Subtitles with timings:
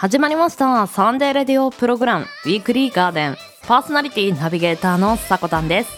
[0.00, 0.86] 始まりました。
[0.86, 2.26] サンデーレディオプログラム。
[2.44, 3.36] ウィークリーガーデン。
[3.66, 5.90] パーソナリティナビゲーターのさこたんです。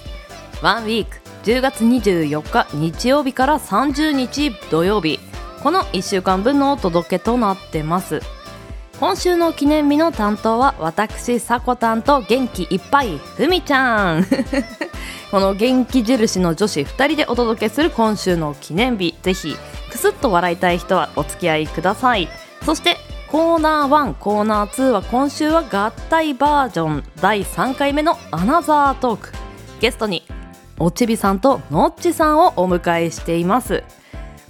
[0.63, 1.19] ワンウィーク。
[1.43, 5.21] 10月24日日曜日から30日土曜日。
[5.63, 8.23] この1週間分のお届けとなってます。
[8.99, 14.25] 今週の記念日の担当は私さこたんと元気いっぱいふみちゃん。
[15.31, 19.15] この元気印の女子2人でお届けする今週の記念日。
[19.21, 19.55] ぜひ
[19.91, 22.31] くすっと笑いたい人はお付き合いください。
[22.65, 22.97] そして
[23.31, 27.05] コーナー1コーナー2は今週は合体バージョン。
[27.21, 29.33] 第3回目のアナザートーク。
[29.79, 30.27] ゲストに
[30.81, 33.85] おちびさんとのっちさんをお迎えしています。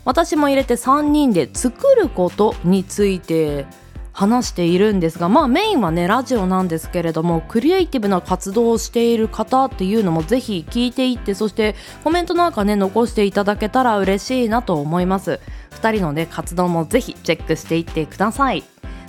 [0.07, 3.67] 私も入れて3人で作ることについて
[4.13, 15.41] 話しているんですがまあメインはねラジオなんですけれどもクリエイティブな活動をしている方っていうのもぜひ聞いていってそしてコメントなんかね残していただけたら嬉しいなと思います。
[15.83, 18.65] 2人のね活動もぜひチェックしていってください。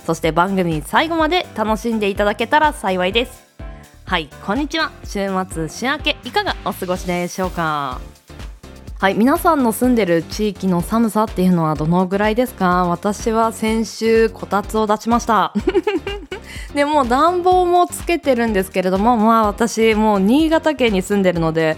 [0.06, 3.44] そして番組最後まで楽しんでいただけたら幸いです。
[4.04, 4.90] はいこんにちは。
[5.04, 8.00] 週末週明けいかがお過ごしでしょうか？
[9.02, 12.86] はい皆さんの住んでる地域の寒さっていうのはどのぐらいですか？
[12.86, 15.52] 私は先週こたつを出しました。
[16.72, 21.76] でも暖房もつけてるんですけれどもまあ私もう新潟県に住んでるので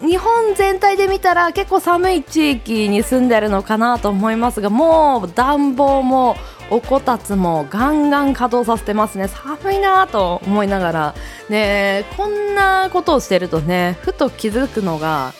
[0.00, 6.34] 日本全体で見たら結構寒い地域に住んでるのかなと思いますがもう暖房も
[6.68, 9.28] おこたつもガンガン稼働させてますね。
[9.28, 11.14] 寒いなと思いながら。
[11.48, 15.32] ねこんなことをしてるとねふと気づくのが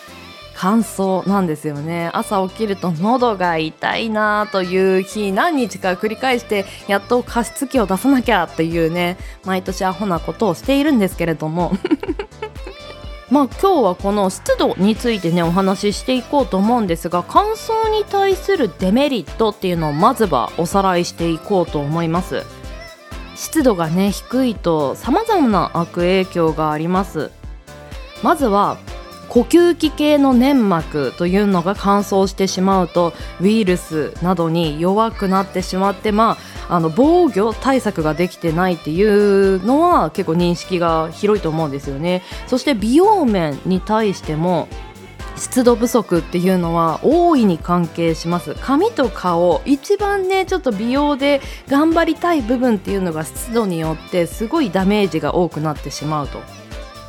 [0.56, 2.10] 乾燥なんですよね。
[2.12, 11.72] 朝起きると喉が痛いなという日何日か繰り返してやっと加湿器を出さなきゃっていうね毎年アホなことをしているんですけれども。
[13.30, 22.44] まあ今日はこの湿度についてねお話ししていこうと思うんですが乾燥に対するデメリットっていうのをまずはおさらいしていこうと思います。
[23.34, 27.30] 湿度がね低いと様々な悪影響があります。
[28.22, 28.78] まずは
[29.28, 36.36] 呼吸器系の粘膜というのが乾燥してしまうとウイルスなどに弱くなってしまって、ま
[36.68, 42.22] あ、あの防御対策ができてないっていうのは結構認識が広いと思うんですよね。
[42.46, 44.68] そして美容面に対しても
[45.36, 48.54] 湿度不足っていうのは大いに関係します。
[48.60, 56.63] 髪と顔一番ねちょっと美容で頑張りたい部分っていうのが湿度によってすごいダメージが多くなってしまうと。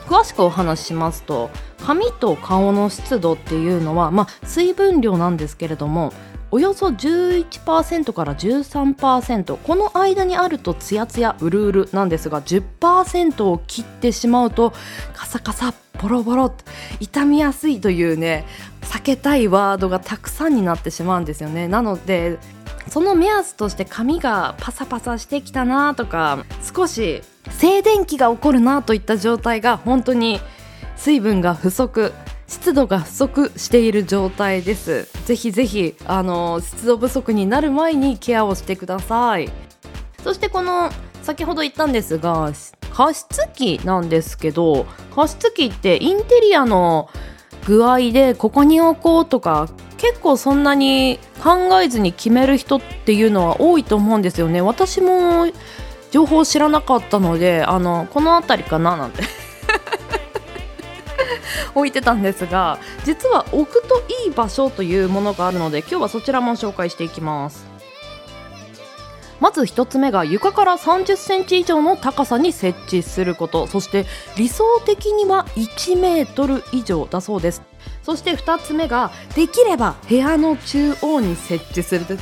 [0.07, 1.49] 詳しくお話ししますと
[1.79, 6.13] 髪と顔の湿度っていうのは、まあ、水分量なんですけれども
[6.51, 14.73] およそ11%から13%この間にあるとツヤツヤうるうるなんですが10%を切ってしまうと
[15.13, 16.53] カサカサボロボロ
[16.99, 18.45] 痛みやすいというね
[18.81, 21.67] 避けたいワードがたくさんになってしまうんですよね。
[21.67, 22.37] なので
[22.89, 30.39] その目安として髪がパサパサしてきたなとか少し静電気が起こるなといった状態が本当に
[30.95, 32.13] 水分が不足
[32.47, 35.07] 湿度が不足している状態です。
[35.25, 39.49] ぜひぜひあの湿度不足になる前にケアをしてください。
[40.23, 40.91] そしてこの
[41.23, 42.51] 先ほど言ったんですが
[42.91, 44.85] 加湿器なんですけど
[45.15, 47.09] 加湿器ってインテリアの
[47.65, 49.67] 具合でここに置こうとか
[49.97, 54.61] 結構そんなに考えずに決める人っていうのは多いと思うんですよね。
[54.61, 55.47] 私も
[56.11, 59.23] 情報知らなかったのであのこの辺りかななんて。
[61.73, 67.74] 置いてたんですが実は置くといい場所というものがあるので今日はそちらも紹介していきます。
[69.45, 73.67] まず1つ目が床から30センチ以上の高さに設置すること。
[73.67, 74.07] そして
[74.37, 77.61] 理想的には1メートル以上だそうです。
[78.01, 82.05] そして2つ目ができれば部屋の中央に設置する。
[82.07, 82.17] 中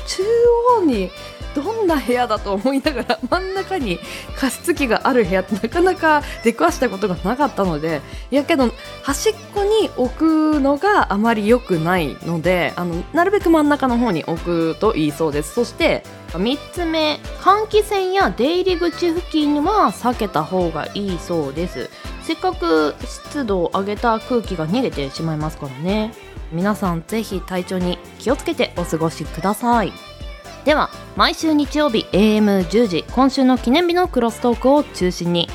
[0.79, 1.11] 央に
[1.55, 3.99] どんな部屋だと思いながら 真ん中に
[4.37, 8.01] 加湿器がある部屋ってなかなか出くわしたことがなかったので
[8.31, 8.71] いやけど
[9.03, 10.13] 端っこに置
[10.53, 15.53] くのがあまり良くないのであのなるべく真ん中の方に置くといいそうです。
[15.53, 21.89] そして3つ目換気扇や出入り口付近は避けた方がいいそうです。
[22.23, 26.13] せっかく湿度を上げた空気が逃げてしまいますからね。
[26.51, 30.12] 皆さんぜひ体調に気をつけてお過ごしください。
[30.65, 35.49] では毎週日曜日 AM10 時今週の記念日のクロストークを中心に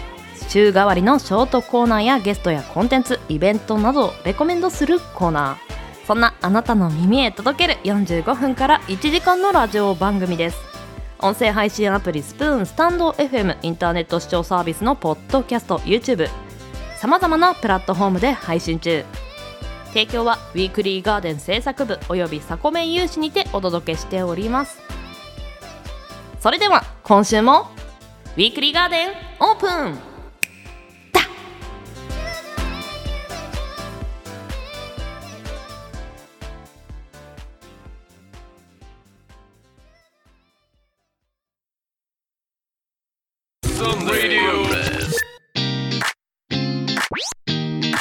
[0.48, 6.06] 週替わりのショートコーナーやゲストやコンテンツイベントなどをレコメンドするコーナー。
[6.06, 10.58] そんなあなたの耳へ届ける45分から1時間のラジオ番組です。
[11.18, 16.28] 音声配信アプリスプーンスタンド FM インターネット視聴サービスのポッドキャスト YouTube
[16.96, 19.04] さまざまなプラットフォームで配信中。
[19.88, 24.97] 提供はウィークリーガーデン制作部およびサコメン有志にてお届けしております。
[26.40, 27.68] それでは今週も
[28.36, 29.08] ウィークリーガーデン
[29.40, 29.98] オープン!
[31.12, 31.20] だ!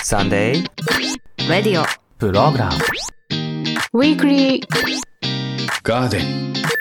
[0.04, 1.86] サンデーレディオ。
[2.18, 2.76] プログラム。
[3.94, 4.62] Weekly
[5.84, 5.98] Garden.
[5.98, 6.77] エンジョイ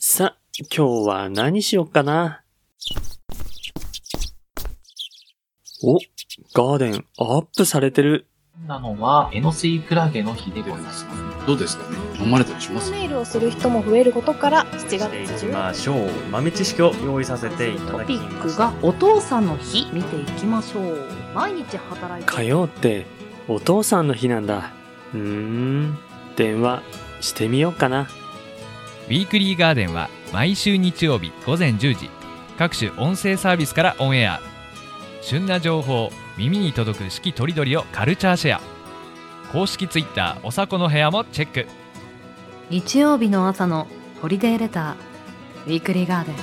[0.00, 2.42] さ、今日は何しよっかな？
[5.82, 5.94] お、
[6.54, 8.26] ガーデンアップされてる。
[8.66, 11.06] なのは、エノスイクラゲの日でございます。
[11.46, 11.96] どうですかね？
[12.24, 12.90] 飲まれたりします？
[12.90, 16.10] メールをする人も増えることから7月中ましょう。
[16.30, 18.70] 豆知識を用意させていたトだきピックました。
[18.70, 23.06] がお父さんの日見ていきましょう毎日働いて火曜って
[23.48, 24.70] お父さんの日なんだ。
[25.14, 25.98] うーん。
[26.36, 26.82] 電話
[27.20, 28.08] してみようかな。
[29.08, 32.10] ウィークリーガーデンは毎週日曜日午前10時
[32.58, 34.40] 各種音声サービスからオンエア
[35.22, 36.10] 旬な情報
[36.40, 38.60] 耳に届く四季とりどりをカルチャーシェア。
[39.52, 41.66] 公式ツイッターおさこの部屋もチェック。
[42.70, 43.86] 日曜日の朝の
[44.22, 46.34] ホリデーレターウィークリーガーデン。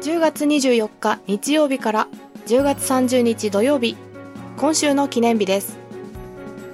[0.00, 2.08] 10月24日日曜日から
[2.46, 3.96] 10月30日土曜日
[4.56, 5.76] 今週の記念日です。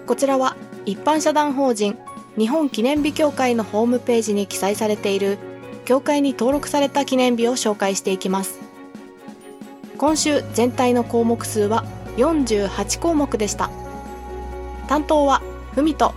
[0.06, 1.98] こちらは一般社団法人
[2.38, 5.38] 日本記念日協会のホームページに記載されている
[5.84, 8.60] 協会に登録された記念日を紹介していきます。
[9.98, 11.84] 今週全体の項目数は
[12.16, 13.70] 48項目でした。
[14.88, 15.42] 担当は
[15.74, 16.14] ふみと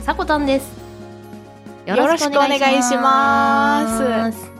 [0.00, 0.78] さこたんです。
[1.86, 4.50] よろしくお願いします。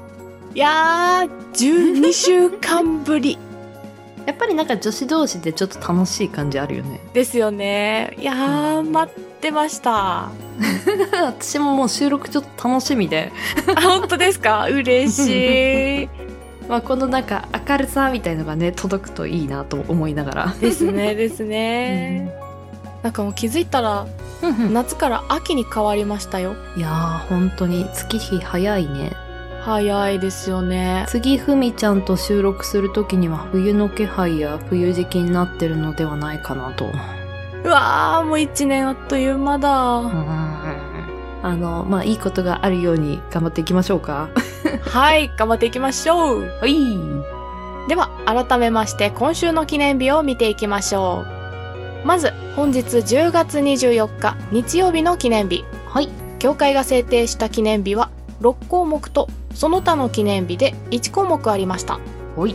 [0.55, 3.39] いやー12週間ぶり。
[4.27, 7.01] やっぱりなんか女子同士でちょっと楽しい感じあるよね。
[7.13, 8.15] ですよね。
[8.19, 10.31] いやー待ってました。
[11.13, 13.33] 私ももう収録ちょっと楽しみで、
[13.77, 14.67] あ本当ですか？
[14.69, 16.09] 嬉しい。
[16.69, 20.55] まあ、このなんか明るさみたいのがね届くといいなと思いながら。
[20.61, 22.31] ですねですね、
[23.03, 24.07] なんかもう気づいたら
[24.43, 26.57] い夏から秋に変わりましたよ。
[26.77, 29.13] やー本当に月日早いね。
[29.63, 31.05] 早いですよね。
[31.09, 36.91] 次ふみちゃんと収録する時には冬の気配や冬時期になってるのではないかなと
[37.65, 39.71] うわーもう一年あっという間だ、
[41.43, 44.29] あのまあいいことがあるように頑張っていきましょうか。
[44.83, 46.43] はい頑張っていきましょう。
[46.61, 46.77] はい。
[47.89, 51.25] では改めまして今週の記念日を見ていきましょ
[52.05, 52.07] う。
[52.07, 55.65] まず本日10月24日日曜日の記念日。
[55.89, 56.09] はい。
[56.39, 58.11] 協会が制定した記念日は
[58.41, 61.99] 6項目とその他の記念日で1項目ありました。
[62.37, 62.55] ほい。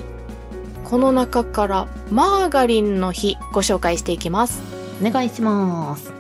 [0.94, 4.62] この中からマーガリンの日ご紹介していきます
[5.02, 6.14] お願いします。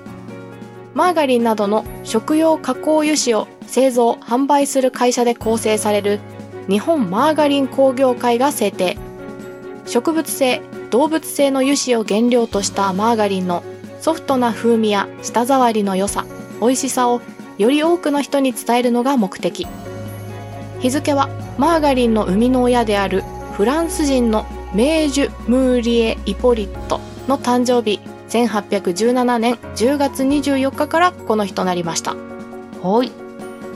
[0.93, 6.19] マーガリンなどの食用加工油脂を製造販売する会社で構成される
[6.69, 8.97] 日本マーガリン工業会が制定。
[9.85, 10.61] 植物性
[10.91, 13.63] 動物性の油脂を原料としたマーガリンの
[13.99, 16.25] ソフトな風味や舌触りの良さ
[16.61, 17.21] 美味しさを
[17.57, 19.67] より多くの人に伝えるのが目的。
[20.79, 27.99] 日付はマーガリンの生みの親であるフランス人のメージュ・ムーリエ・イポリットの誕生日。
[28.33, 32.15] 1817年10月24日からこの日となりました。
[32.81, 33.11] はい。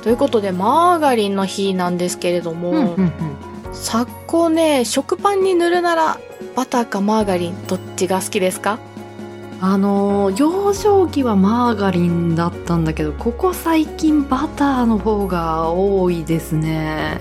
[0.03, 3.11] ということでマーガリンの日なんですけれども、うんうんうん。
[3.73, 6.19] 昨今ね食パンに塗るなら
[6.55, 8.79] バターかマーガリンどっちが好きですか？
[9.61, 17.19] あのー幼少期はマーガリンだったんだけどここ最近バターの方が多いですね。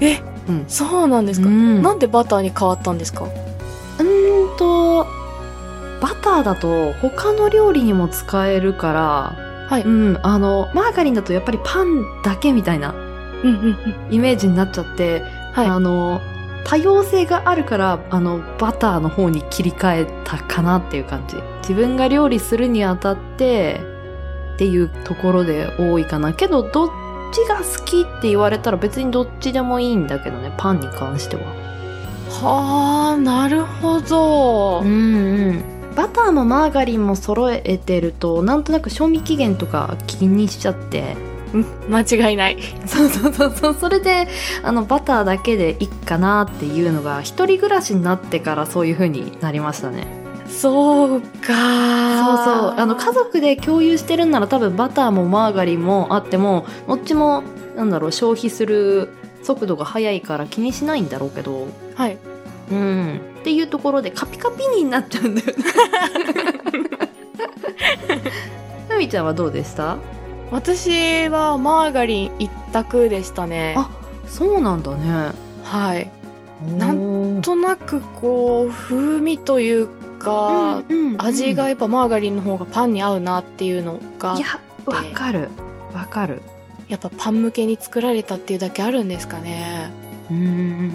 [0.00, 0.20] え？
[0.48, 0.64] うん。
[0.66, 1.82] そうなんですか、うん。
[1.82, 3.24] なんでバターに変わったんですか？
[3.24, 5.06] うーんと
[6.04, 13.00] バターだと他の料理にも使えるからはい、うんあのマーガリンだとやっぱりパンだけみたいなうん
[13.42, 13.66] うん
[14.08, 14.14] うん。
[14.14, 15.20] イメージになっちゃって、
[15.52, 15.66] はい。
[15.66, 16.20] あの
[16.64, 21.36] 多様性があるからあのバターの方に切り替えたかなっていう感じ。
[21.60, 23.80] 自分が料理するにあたって
[24.56, 26.34] っていうところで多いかな。
[26.34, 26.88] けどどっ
[27.32, 31.42] ちが好きって言われたら別にどっちでもいいんだけどねパンに関しては。
[32.28, 41.16] はあなるほど、うんうんバターもマーガリンも揃えてるとなんとなく賞味期限とか気にしちゃって。
[41.54, 42.58] うん間違いない。
[42.84, 43.76] そうそうそうそう。
[43.78, 44.26] それで
[44.64, 50.06] あのバターだけでいいかなっていうのが一人暮らしになってからそういう風になりましたね。
[50.48, 51.26] そうか。
[51.26, 52.74] そうそう。
[52.76, 57.44] あの家族で共有してるんなら多分バターもマーガリンもあってもどっちも
[57.76, 59.10] なんだろう消費する
[59.44, 61.68] 速度が速いから気にしないんだろうけど。
[61.94, 62.18] はい
[62.70, 63.20] うん。
[63.40, 65.54] っていうところでカピカピになっちゃうんだよね。
[68.88, 69.96] ふみちゃんはどうでした？
[70.50, 73.74] 私はマーガリン一択でしたね。
[73.76, 73.90] あ
[74.26, 75.30] そうなんだね。
[75.62, 76.10] はい。
[76.78, 80.82] なんなんとなくこう風味というか、
[81.18, 84.46] 味がやっぱマーガリンの方がパンに合うなっていうのがいや
[84.86, 85.48] わかる。
[85.92, 86.40] わかる。
[86.88, 89.90] やっぱパン向けに作られたっていうだけあるんですかね。
[90.30, 90.90] うん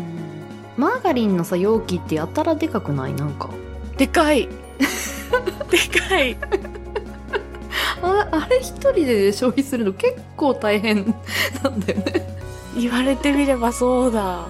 [0.80, 3.14] マーガリンのさ容器ってやたらでかくない？
[3.14, 3.50] なんか。
[3.98, 4.48] でかい。
[5.70, 6.38] でかい。
[8.02, 11.14] ああれ一人で消費するの結構大変
[11.64, 12.36] なんだよね。
[12.80, 14.46] 言われてみればそうだ。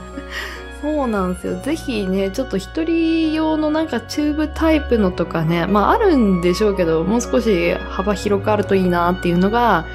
[0.81, 1.59] そうなんですよ。
[1.61, 9.85] ぜひねちょっと一人用のなんかチューブタイプのとかねまああるんでしょうけどもう少し幅広くあるといいなっていうのが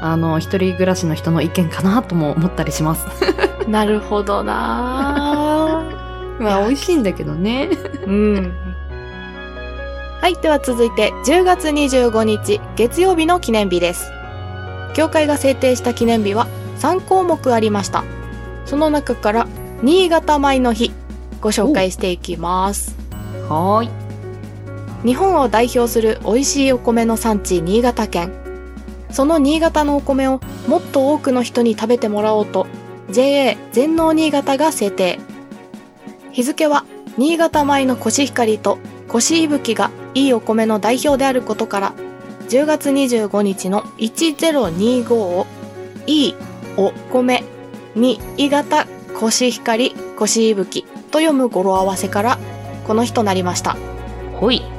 [0.00, 3.06] あの一人暮らしの人の意見かなとも思ったりします。
[3.68, 5.63] なるほどな
[6.38, 7.70] まあ美味しいんだけどね。
[8.06, 8.54] うん。
[10.20, 14.10] はいでは続いて10月25日月曜日の記念日です。
[14.94, 16.46] 教会が制定した記念日は
[16.78, 18.04] 3項目ありました。
[18.64, 19.46] その中から
[19.82, 20.92] 新潟米の日
[21.40, 22.96] ご紹介していきます。
[23.48, 25.06] はーい。
[25.06, 28.32] 日本を代表する美味しいお米の産地新潟県。
[29.14, 32.66] その新潟のお米をもっと多くの人に食べてもらおうと
[33.10, 35.20] JA 全農新潟が制定
[36.34, 36.84] 日付は
[37.16, 41.94] 新潟米のコシヒカリとコシイブキがいいお米の代表であることから
[42.48, 45.46] 10月25日の1025を
[46.08, 46.34] いい
[46.76, 47.44] お米
[47.94, 48.86] に新潟
[49.16, 52.38] コシヒカリコシイブキと読む語呂合わせから
[52.84, 53.76] この日となりました。
[54.40, 54.73] ほい。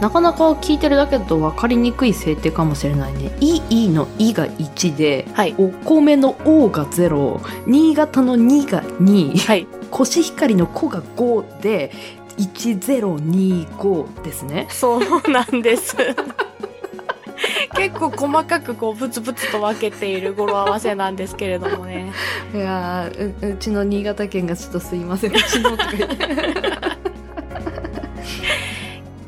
[0.00, 5.54] なかなか聞いてるだけだと分かりにくい制定かもしれないね「い」「い」の「い」が1ではい。
[5.58, 9.66] お米の「お」が0新潟の「2」が2はい。
[9.90, 11.90] コシヒカリの「こ」が5で
[12.38, 14.66] 1025ですね。
[14.70, 15.96] そうなんです。
[17.76, 22.12] 結構細かくこうブツブツと分けている語呂合わせなんですけれどもね。
[22.54, 23.10] いや
[23.42, 25.32] うちの新潟県がちょっとすいません。
[25.32, 26.97] うちのとか言って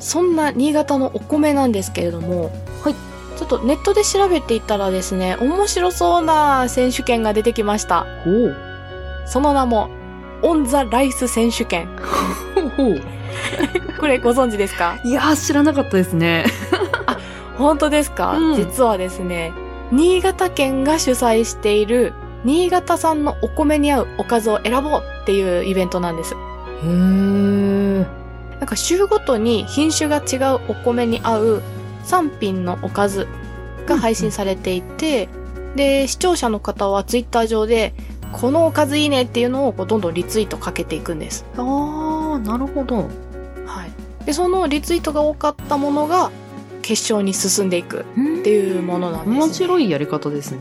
[0.01, 2.51] そんな新潟のお米なんですけれども、
[2.83, 2.95] はい。
[3.39, 8.07] ちょっとネットで調べていったらですね、面白そうな選手権が出てきました。
[8.25, 8.57] ほう
[9.27, 9.89] その名も、
[10.43, 11.89] オン・ザ・ライス選手権。
[12.77, 13.01] ほう
[14.01, 14.99] これご存知ですか？
[15.05, 16.45] いやー知らなかったですね
[17.57, 19.53] 本当ですか、うん実はですね、
[19.93, 22.13] 新潟県が主催している、
[22.45, 26.35] 新潟産のお米に合うおかずを選ぼうっていうイベントなんです。
[26.35, 27.70] へえ
[28.61, 31.63] なんか週ごとに品種が違うお米に合う
[32.05, 33.27] 3品のおかず
[33.87, 35.29] が配信されていて、
[35.75, 37.95] で、視聴者の方はツイッター上で、
[38.33, 41.45] このおかずいいねっていうのをこうどんどんリツイートかけていくんです。
[41.57, 42.97] あーなるほど
[43.67, 44.25] はい。
[44.25, 46.31] で、そのリツイートが多かったものが
[46.83, 48.05] 決勝に進んでいくっ
[48.43, 49.39] ていうものなんです、ね。
[49.39, 50.61] 面白いやり方ですね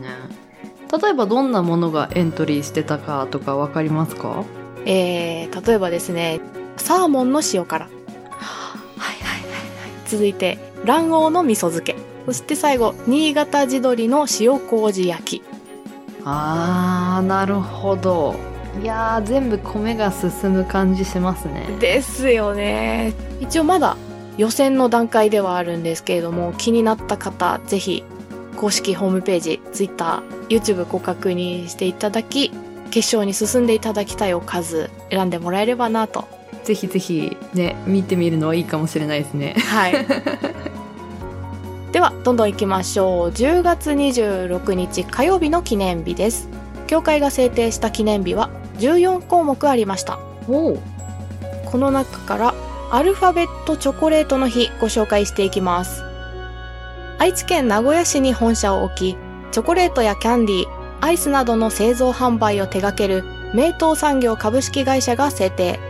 [1.00, 4.44] 例えばどんなものがエントリーしてたかとかわかりますか？
[4.86, 6.40] えー、例えばですね、
[6.80, 7.86] サーモンの塩辛。
[7.86, 7.92] はい
[8.98, 9.40] はい
[10.06, 11.96] 続いて、卵黄の味噌漬け。
[12.26, 15.42] そして最後、新潟地鶏の塩麹焼き。
[16.24, 18.34] あーなるほど
[18.82, 23.14] いやー全部米が進む感じしますねですよね。
[23.40, 23.96] 一応まだ
[24.36, 28.04] 予選の段階ではあるんですけれども、気になった方、ぜひ
[28.56, 32.50] 公式ホームページ、Twitter、YouTube ご確認していただき、
[32.90, 36.28] 決勝に進んでいただきたいおかず選んでもらえればなと。
[36.64, 39.94] ぜひぜひね見てみるのはいいかもしれないですねはい。
[41.92, 43.28] では、どんどん行きましょう。
[43.30, 46.48] 10月26日火曜日の記念日です。
[46.86, 50.18] 協会が制定した記念日は14項目ありました。
[50.48, 50.78] お
[51.66, 52.54] この中から
[52.92, 56.02] アルファベットチョコレートの日ご紹介していきます。
[57.18, 59.16] 愛知県名古屋市に本社を置き、
[59.50, 60.68] チョコレートやキャンディー、
[61.00, 65.89] アイスなどの製造販売を手掛ける名東産業株式会社が制定。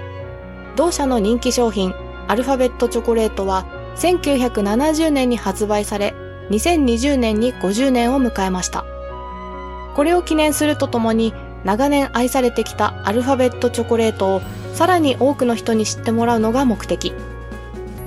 [0.76, 1.94] 同社の人気商品、
[2.28, 6.14] アルファベットチョコレートは1970年に発売され、
[6.50, 8.84] 2020年に50年を迎えました。
[9.94, 11.34] これを記念するとともに、
[11.64, 14.40] 長年愛されてきたアルファベットチョコレートを
[14.72, 17.12] さらに多くの人に知ってもらうのが目的。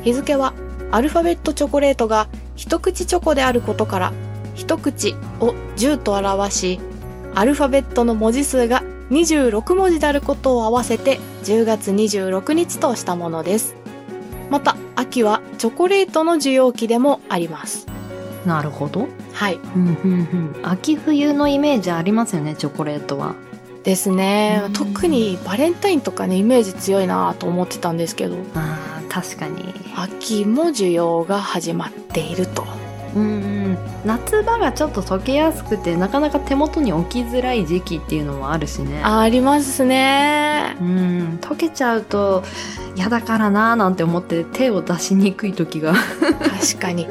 [0.03, 0.53] 日付は
[0.91, 4.13] アルファベットチョコレートが一口チョコであることから、
[4.55, 6.79] 一口を10と表し、
[7.35, 13.75] アルファベットの文字数が26文字であることを合わせて10月26日としたものです。
[14.49, 17.87] また、秋はチョコレートの需要期でもあります。
[18.45, 19.55] なるほどはい。
[19.75, 23.35] うんうんうん秋冬のイメージありますよねチョコレートは
[23.83, 24.73] ですねうん。
[24.73, 32.65] 特にバレンタインとかね、イメージ強いなと思ってたんですけど、あー確かに秋も需要が始まっていると。
[33.15, 33.62] うんうん
[34.05, 40.75] 夏場がちょっと溶けやすくてなかなか手元に置きづらい時期っていうのもあるしねありますね。
[40.79, 42.43] うん溶けちゃうと
[42.95, 47.07] 嫌だからなーなんて思って手を出しにくい時が確かに。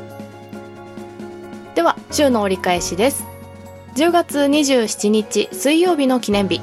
[1.74, 3.24] では、週の折り返しです。
[3.94, 6.60] 10月27日水曜日の記念日。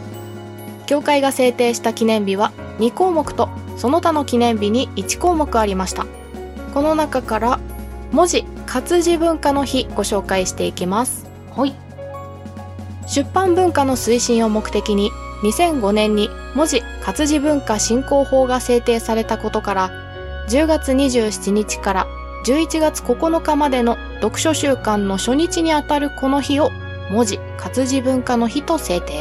[0.85, 6.05] 協会が制定した記念日は2項目と、その他の記念日に1項目ありました。
[6.73, 7.59] この中から、
[8.11, 11.27] 文字活字文化の日ご紹介していきます。
[11.55, 11.75] はい。
[13.07, 15.11] 出版文化の推進を目的に
[15.43, 19.89] 2005年に文字活字文化振興法が制定されたことから
[20.49, 22.07] 10月27日から
[22.45, 26.69] 11月9日までの読書週間の初日にあたるこの日を
[27.11, 29.19] 文字活字文化の日と制定。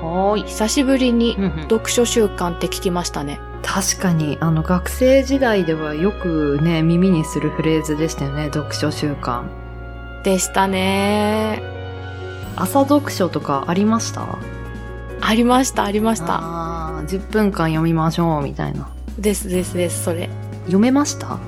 [0.00, 0.42] はーい。
[0.44, 1.36] 久しぶりに
[1.68, 9.44] 読書週間って聞きましたね確かにあの学生時代ではよくね耳にするフレーズでしたよね読書習慣
[10.22, 11.60] でしたね。
[12.56, 14.38] 朝読書とかありました？
[15.20, 16.38] ありましたありました。
[16.40, 18.88] あー10分間読みましょうみたいな。
[19.18, 20.30] ですですですそれ。
[20.64, 21.38] 読めました？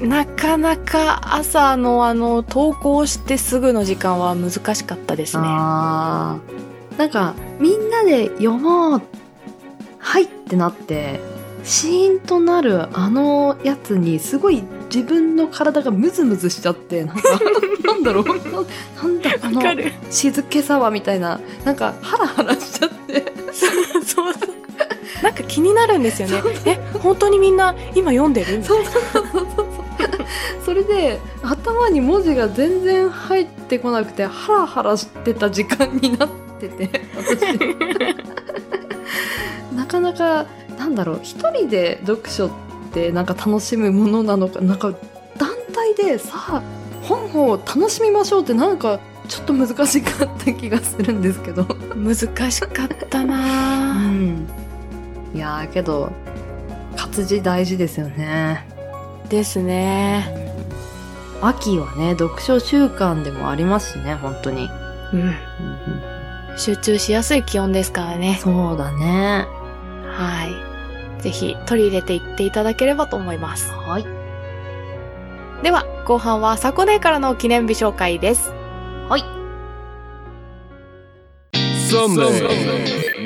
[0.00, 5.42] なかなか朝のあの投稿してすぐの時間は難しかったですね。
[5.44, 6.38] な
[7.06, 9.02] んかみんなで読もう
[10.02, 11.20] はいってなって
[11.64, 17.22] シーンとなるあのやつにすごい自分の体がムズムズしちゃってなんか
[17.86, 19.92] なんだろうななんだあのる。
[20.10, 23.32] 静けさはみたいななんかハラハラしちゃって。
[23.52, 24.34] そうそう。
[25.22, 26.42] なんか気になるんですよね。
[26.66, 28.62] え本当にみんな今読んでる？
[28.64, 29.66] そうそうそうそうそう。
[30.64, 36.28] それで頭に文字が全然入ってこなくてハラハラしてた時間になっ
[36.60, 37.40] てて私
[39.72, 40.46] なかなか
[40.78, 42.50] なんだろう一人で読書っ
[42.92, 44.92] てなんか楽しむものなのかなんか
[45.38, 46.62] 団体でさあ
[47.02, 51.64] 本を楽しみましょうってなんかちょっと難しかった気がするんですけど。
[51.94, 53.94] 難しかったうな。
[53.94, 54.46] ぁん。
[55.34, 56.12] いやーけど
[56.96, 58.66] 活字大事ですよね。
[59.28, 60.52] ですね。
[61.40, 64.68] 秋はね読書習慣でもありますしね本当に、
[65.12, 65.34] うん。
[66.56, 68.38] 集中しやすい気温ですからね。
[68.40, 69.46] そうだね
[70.12, 70.72] はい。
[71.22, 73.72] ぜひ取り入れていっていただければと思います。
[73.72, 74.04] はい。
[75.62, 78.50] では後半はサコネからの記念日紹介です。
[79.08, 79.22] はい。
[81.88, 82.48] Sunday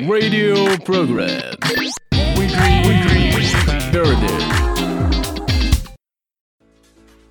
[0.07, 1.27] Radio Program
[2.35, 3.31] Weekly
[3.91, 4.57] Heritage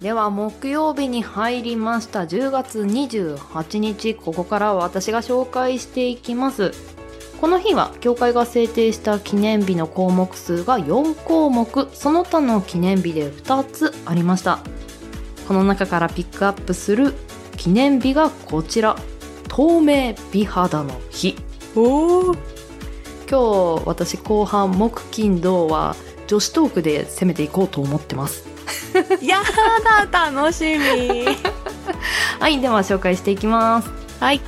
[0.00, 2.22] では木曜日に入りました。
[2.22, 6.95] 10月28日ここからは私が紹介していきます
[7.40, 11.88] この日は協会が制定した記念日の項目数が4項目。
[11.92, 14.60] その他の記念日で2つありました。
[15.46, 17.14] この中からピックアップする
[17.56, 18.96] 記念日がこちら。
[19.48, 21.36] 透明美肌の日。
[21.74, 22.34] おお
[23.28, 25.96] 今日私後半木金土は
[26.26, 28.48] 女子トークで攻めていこうと思ってます。
[29.20, 29.42] や
[30.10, 31.26] だ楽しみ。
[32.40, 33.90] はいでは紹介していきます。
[34.20, 34.40] はい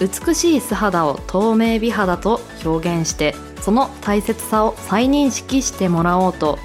[0.00, 6.58] 美しい素肌を透明美肌と表現してその大切さを再認識してもらおうと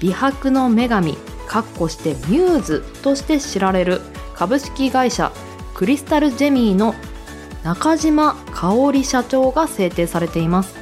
[0.00, 4.00] 美白の女神かっこしてミューズとして知られる
[4.34, 5.32] 株式会社
[5.74, 6.94] クリスタルジェミーの
[7.62, 10.74] 中島香織社長が制定されています。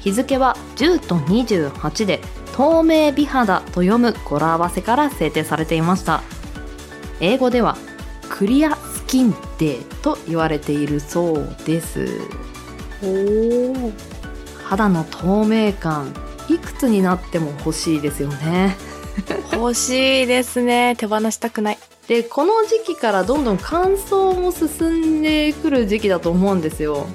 [0.00, 2.20] 日付は10と28で
[2.54, 6.22] 透明美肌と読む語呂合わせから制定されていました。
[7.20, 7.76] 英語では
[8.28, 8.76] クリア
[9.08, 12.20] スキンデーと言われているそうです。
[13.02, 13.06] お
[13.72, 13.92] お
[14.64, 16.12] 肌の透明感
[16.50, 18.76] いくつになっても欲しいですよね。
[19.54, 20.94] 欲しいですね。
[20.98, 21.78] 手放したくない。
[22.06, 27.06] でこの時期からどんどん乾燥も進んでくる時期だと思うんですよ。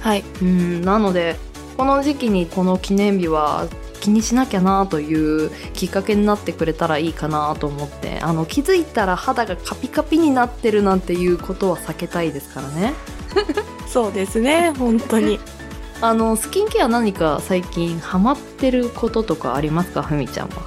[0.00, 0.24] はい。
[0.40, 1.36] うんなので
[1.76, 3.66] この時期にこの記念日は
[3.98, 12.94] 気にしなきゃなというきっかけになってくれたらいいかなと思ってあの気づいたら肌がカピカピになってるなんていうことは避けたいですからね。
[13.88, 15.40] そうですね本当に。
[16.00, 20.02] あのスキンケア何か最近ハマってることとかありますか？
[20.02, 20.62] ふみちゃんは。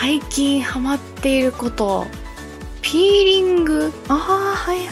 [0.00, 2.06] 最近ハマっていること。
[2.80, 3.92] ピーリング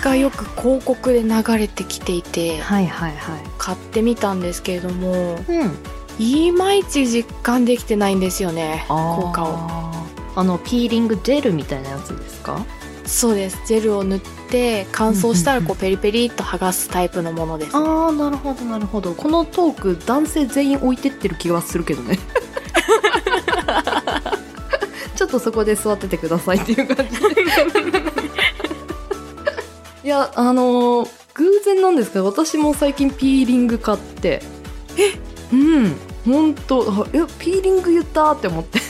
[0.00, 2.60] がよく広告で流れてきていて。
[2.60, 3.40] はいはいはい。
[3.58, 5.40] 買ってみたんですけれども。
[5.48, 5.76] うん
[6.20, 9.56] いまいち実感できてないんですよね効果を。
[10.36, 12.64] あのピーリングジェルみたいなやつですか？
[13.06, 13.58] そうです。
[13.66, 19.14] ジェルを塗って乾燥したらこうペリペリっと剥がすタイプのものです、ああなるほどなるほど。
[19.14, 22.18] このトーク男性全員置いてってる気がするけどね。
[25.16, 27.16] ちょっとそこで座っててくださいっていう感じ
[30.04, 34.42] いやあのー偶然なんですけど私も最近ピーリング買って。
[34.96, 35.12] え？
[35.52, 38.80] うん本当あえピーリング言ったって思って。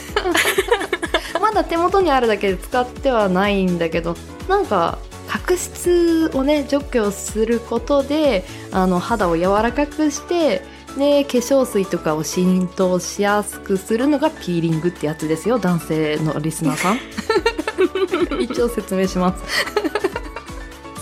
[1.41, 4.15] まだ手元にあるだけで使ってはないんだけど
[4.47, 10.61] なんか角質をね除去することであの肌を柔らかくして
[10.97, 16.99] で化粧水とかを浸透しやすくするのがピーリングってやつですよ男性のリスナーさん。
[18.41, 19.43] 一応説明します。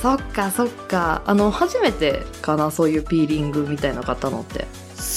[0.01, 1.23] そっかそっか。
[1.25, 4.67] あの初めてかなそういうピーリングみたいな方のって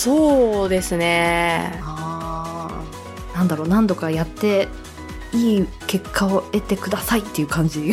[0.02, 1.78] そうですね。
[1.84, 2.82] あ
[3.36, 4.66] なんだろう何度かやって
[5.32, 7.92] いい結果を得てくださいっていう感じ。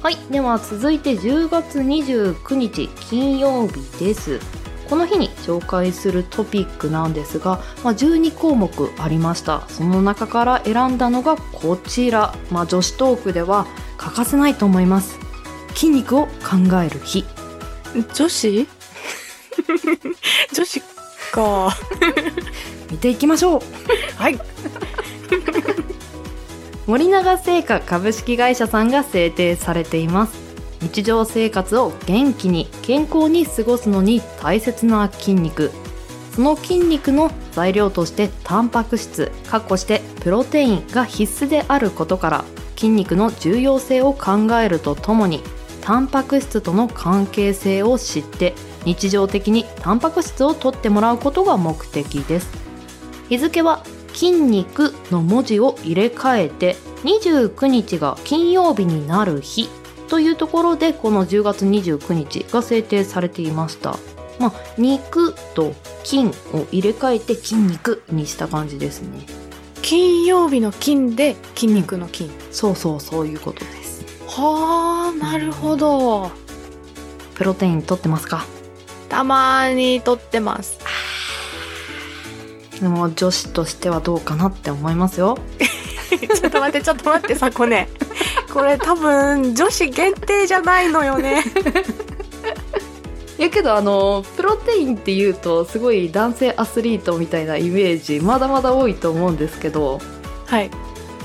[0.00, 4.38] はいでは続いて10月29日金曜日です。
[4.88, 9.66] この日に紹介するトピックなんですが、まあ、12項目ありました。
[9.68, 15.18] その中から選んだのがこちら、まあ、女子トークでは欠かせないと思います。
[15.74, 16.30] 筋肉を考
[16.80, 17.24] える日。
[17.94, 18.66] 女子？
[20.52, 20.82] 女子
[21.32, 21.76] か。
[22.90, 23.60] 見ていきましょう。
[24.16, 24.38] はい。
[26.86, 30.34] 森永製菓株式会社さんが制定されています。
[30.82, 35.72] 日常生活を元気に健康に過ごすのに大切な筋肉。
[36.34, 45.42] その筋肉の材料としてタンパク質かっこしてプロテインが必須であることから筋肉の重要性を考えるとともに
[45.84, 48.54] タンパク質との関係性を知って
[48.86, 52.48] 日常的にタンパク質を取ってもらうことが目的です。
[53.28, 59.68] 日付は筋肉の文字を入れ替えて29日が金曜日になる日
[60.08, 63.98] というところでこの10月29日が制定されていました。
[64.38, 69.26] まあ肉と筋を入れ替えて筋肉にした感じですね。
[69.82, 73.83] 金曜日の金で筋肉の筋、そうそうそういうことです
[74.36, 76.30] はあなるほど。
[77.34, 78.44] プロテイン取ってますか？
[79.08, 80.78] たまに撮ってます。
[82.80, 85.38] でも女子としてはどうかなって思いますよ。
[86.10, 87.88] ちょっと待ってちょっと待ってさこね。
[88.52, 91.44] これ多分女子限定じゃないのよね。
[93.38, 100.00] いやけどあのプロテインっていうとすごい男性アスリートみたいなイメージまだまだ多いと思うんですけど
[100.46, 100.70] はい。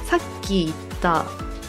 [0.05, 1.25] さっき言った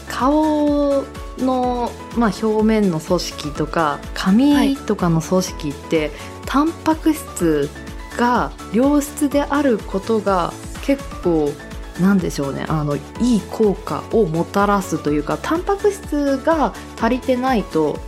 [0.07, 1.03] 顔
[1.41, 6.11] の、まあ、表面の組織とか髪とかの組織って、
[6.45, 7.69] タンパク質
[8.17, 11.51] が良質であることが結構
[11.99, 12.99] なんでしょうねあのい
[13.37, 17.99] い効果をもたらすというかタンパク質が足りてないと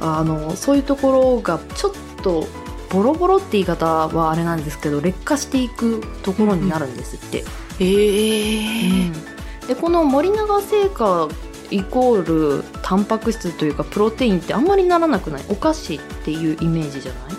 [0.00, 2.46] あのそういうところがちょっと
[2.90, 7.44] ボロボロって言い方はあれなんですけど劣化していくところになるんですって。
[7.78, 9.36] ええ
[9.66, 11.28] でこの森永製菓
[11.70, 15.44] イコールタンパク質というかプロテインってあんまりならなくない？
[15.48, 17.32] お菓子っていうイメージじゃない？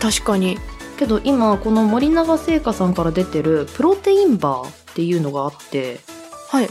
[0.00, 0.58] 確かに。
[0.98, 6.00] けど今この森永製菓さんから出てるプロテインバーっていうのがあって、
[6.48, 6.68] はい。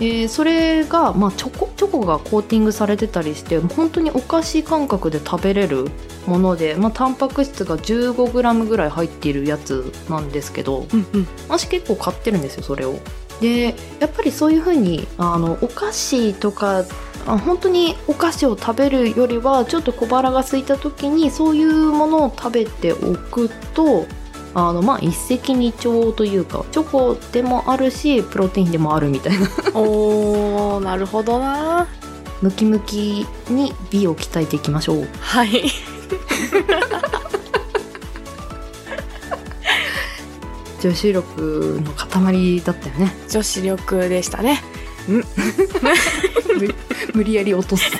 [0.00, 5.88] えーそれが、まあ、チョコチョコがコーティングされてたりして本当にお菓子感覚で食べれる
[6.26, 11.28] もので、まあ、タンパク質が 15g ぐらい入っているやつなんですけど、うんうん。
[11.48, 12.98] 私結構買ってるんですよそれを
[13.40, 16.84] でやっぱりそういう風にあのお菓子とか
[17.26, 24.06] あ本当にお菓子を食べるよりはちょっと小腹が空いた時にそういうものを食べておくと
[24.54, 29.48] あのまあ一石二鳥というかチョコでもあるしプロテインでもあるみたいな。
[29.74, 31.88] おーなるほどな。
[32.40, 35.08] ムキムキに美を鍛えていきましょう。
[35.20, 35.64] はい
[40.84, 43.10] 女子力の塊だったよね。
[43.30, 44.60] 女子力でしたね。
[47.14, 47.90] 無理やり落とす。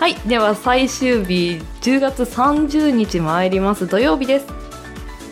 [0.00, 0.16] はい。
[0.26, 3.86] では最終日10月30日参ります。
[3.86, 4.46] 土曜日です。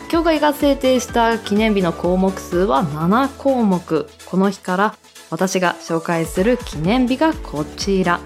[0.09, 4.09] 協会が制定した記念日の項目数は7項目。
[4.27, 4.95] この日から
[5.31, 8.21] 私が紹介する記念日がこちら。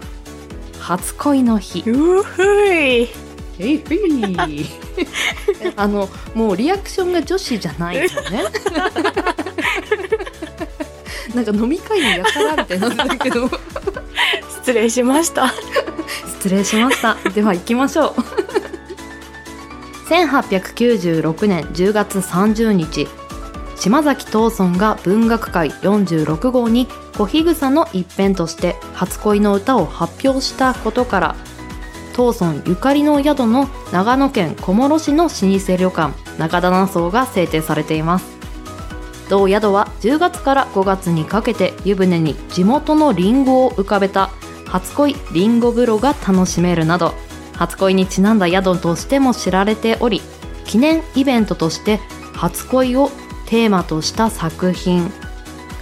[0.79, 1.89] 初恋の日。
[1.89, 2.43] うふ
[2.75, 3.09] い。
[3.59, 4.67] えいふい
[5.77, 8.45] あのもうリアクションが女子じゃないですよね。
[11.35, 13.51] なんか飲み会にやからみたいになってたけど。
[14.49, 15.49] 失礼しました。
[15.49, 17.17] 失失礼しました。
[17.31, 18.15] では行きましょう。
[20.09, 23.09] 1896年10月30日。
[23.77, 26.87] 島崎藤村が文学界46号に
[27.19, 31.37] 小日草の一編として初恋の歌を発表したことから
[32.17, 38.37] 藤村ゆかりの宿の長野県小諸市の老舗旅館中棚荘が制定されています
[39.29, 44.31] 同宿は10月から5月にかけて湯船に地元のリンゴを浮かべた
[44.67, 47.13] 初恋リンゴ風呂が楽しめるなど
[47.53, 50.23] 初恋にちなんだ宿としても知られており
[50.65, 51.99] 記念イベントとして
[52.33, 53.11] 初恋を
[53.47, 55.11] テーマとした作品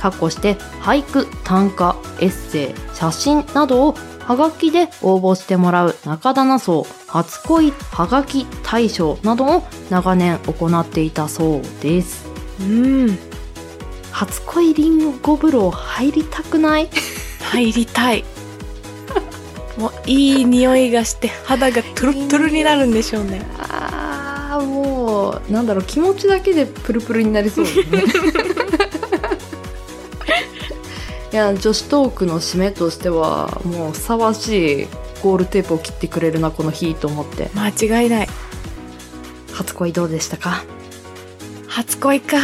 [0.01, 3.95] かっこして俳句短歌エッセイ写真などを
[4.27, 12.27] はがきで応募してもらう中棚荘初恋はがき大賞などを長年行っていたそうです。
[12.61, 13.19] うん。
[14.13, 16.89] 初恋リンゴ風呂入りたくない？
[17.53, 18.25] 入りたい。
[19.77, 23.45] もういい匂いがして肌がトゥルットゥルになるんでしょうね。
[23.59, 27.65] あーもうなんだろう気持ちだけでプルプルになりそう。
[27.65, 28.03] ですね
[31.35, 34.87] いや女子トークの締めとしてはもうふさわしい
[35.21, 37.51] ゴールテープを切ってくれるなこの日と思って。
[37.57, 37.71] 間
[38.03, 38.29] 違いない。
[39.53, 40.63] 初恋どうでしたか？
[41.67, 42.39] 初恋か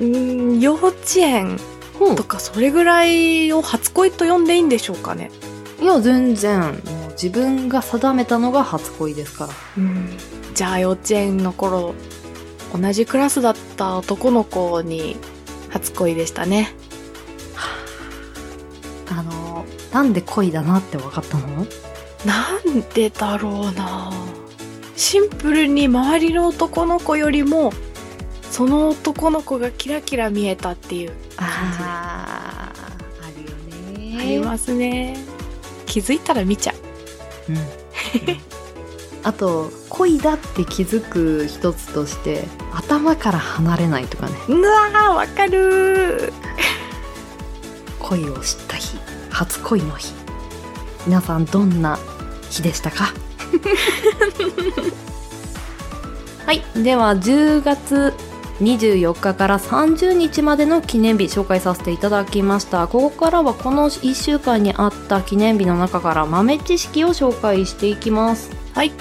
[0.00, 1.58] うん幼稚園
[2.00, 2.16] うん。
[2.16, 5.30] とかそれぐらいを初恋と呼んでいいんでしょうかね。
[5.78, 6.60] いや全然。
[6.60, 9.52] もう自分が定めたのが初恋ですから。
[9.76, 10.16] うん。
[10.54, 11.94] じゃあ幼稚園の頃
[12.74, 15.16] 同じクラスだった男の子に
[15.68, 16.74] 初恋でしたね
[19.10, 21.66] あのなんで恋だなって分かったの？
[22.24, 24.12] なんでだろうな。
[24.96, 27.72] シンプルに周りの男の子よりも
[28.50, 31.12] その男の子がキラキラ見えたっていう。
[31.38, 33.50] あーあるよ
[33.98, 34.18] ね。
[34.20, 35.16] ありますね。
[35.86, 36.76] 気づいたら見ちゃう。
[37.52, 37.58] うん。
[39.22, 44.32] あと恋だって気づく一つとして頭から離れないとかね。
[44.48, 46.32] うわーわかる
[48.10, 48.98] 恋を知った日
[49.30, 50.12] 初恋の日。
[51.06, 51.96] 皆さんどんな
[52.50, 53.14] 日でしたか？
[56.44, 56.62] はい。
[56.82, 58.12] では10月
[58.60, 62.88] 24日から30日までの記念日紹介させていただきました。
[62.88, 68.50] ここからはこの1週間にあった記念日の中から豆知識を紹介していきます。
[68.74, 68.92] はい。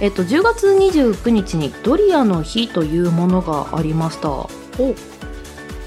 [0.00, 4.28] えっと10月29日にドリアの日というものがありました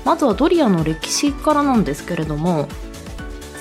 [0.06, 2.68] まずはドリアの歴史からなんですけれども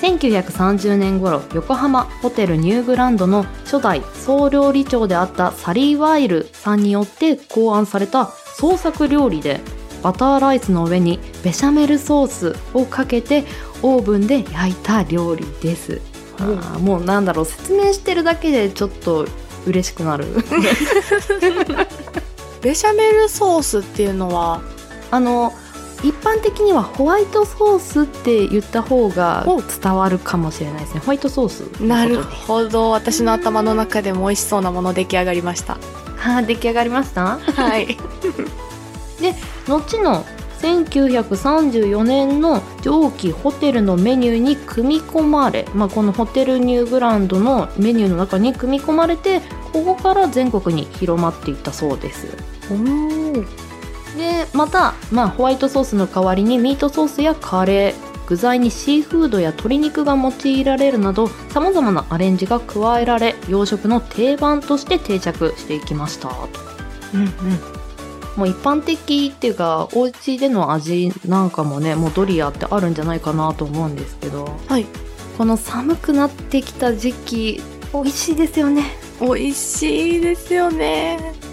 [0.01, 8.25] 1930年頃横浜ホテルニューグランドの初代総料理長であったサリー・ワイルさんによって考案された
[8.55, 9.59] 創作料理で
[10.01, 13.43] バターライスの上にベシャメルソースをかけて
[13.83, 16.01] オーブンで焼いた料理です。
[16.39, 19.27] あーもうなんだろう説明してるだけでちょっと
[19.67, 20.25] 嬉しくなる。
[22.63, 24.61] ベシャメルソースっていうのは？
[25.11, 25.53] あの
[26.03, 30.99] 一般的にはホワイトソースって言った方がお伝わるかもしれないですね。
[31.01, 32.89] ホワイトソースなるほど。
[32.91, 35.77] 私の頭の中でも美味しそうなもの出来上がりました。
[36.17, 37.39] はあ出来上がりました？
[37.39, 37.97] はい。
[39.67, 40.25] 後の
[40.61, 49.41] 1934年の上記ホテルのメニューに組み込まれ、まあ、このホテルニューグランドのメニューの中に組み込まれて
[49.73, 52.27] ここから全国に広まっていったそうです。
[52.69, 53.70] おー
[54.21, 66.29] でまた、まあ、ホワイトソースの代わりにミートソースやカレー具材にシーフードや鶏肉が用いられるなどさまざまなアレンジが加えられ洋食の定番として定着していきました。
[66.29, 66.47] と
[67.15, 67.29] うんうん。
[68.37, 74.55] もう一般的っていうかお家での味なんかもねもうドリアってあるんじゃないかなと思うんですけど。
[74.67, 74.85] はい。
[75.37, 78.83] この寒くなってきた時期美味しいですよね。
[79.19, 81.50] 美味しいですよね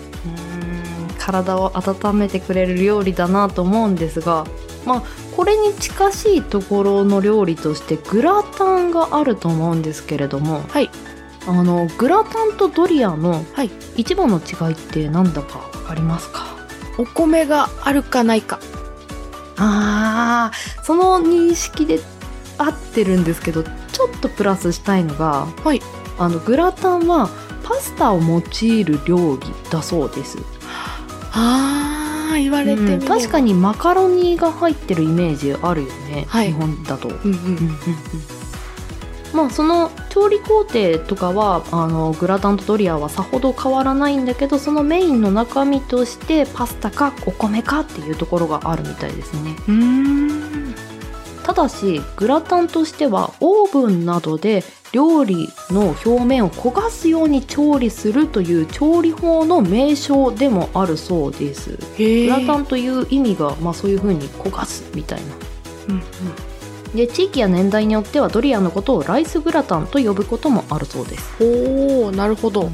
[1.29, 4.47] 体を温めてくれる料理だなと思うんですが
[4.87, 5.03] まあ
[5.37, 10.91] これに近しいところの料理としてグラタンがあると思うんですけれどもはい。
[11.47, 13.71] あのグラタンとドリアのはい。
[13.97, 16.47] 一番の違いって何だか分かりますか？
[16.99, 18.59] お米があるかないか。
[19.57, 22.01] あーその認識で
[22.59, 23.71] 合ってるんですけどちょ
[24.15, 25.83] っとプラスしたいのが、はい。
[26.19, 27.29] あのグラタンは
[27.63, 30.39] パスタを用いる料理だそうです
[31.33, 36.49] あー言われてみうん確かにマカロニが入ってるイメージあるよね、はい。
[36.49, 37.79] 日本だと、うんうん。
[39.35, 49.57] まあその調理工程とかはあのグラタンとドリアはさほど変わらないんだけどそのメインの中身としてパスタかお米かっていうところがあるみたいですね。
[49.69, 50.75] うーん。
[51.45, 54.63] ただしグラタンとしてはオーブンなどで
[54.93, 61.79] 料理の表面を焦がすように調理するという調理法の名称でもあるそうです。
[61.99, 65.27] へグラタンという意味が、まあ、そういう風に焦がすみたいな。
[65.89, 66.03] うんうん。
[66.95, 71.35] で地域や年代によってはドリアのことをライスグラタンと呼ぶこともあるそうです。
[71.41, 72.71] おおなるほど。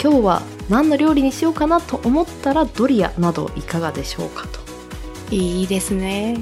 [0.00, 4.60] 今日は何の料理にしようかなと思ったらドリアなどいかがでしょうかと。
[5.30, 6.40] いいですね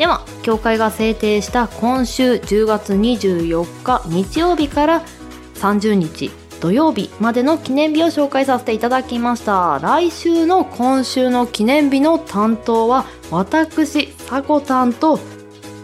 [0.00, 5.02] では協会が制定した今週10月24日日曜日から
[5.56, 9.78] 30日土曜日までの記念日を紹介させていただきました。
[9.82, 15.20] 来週の今週の記念日の担当は私さこたんと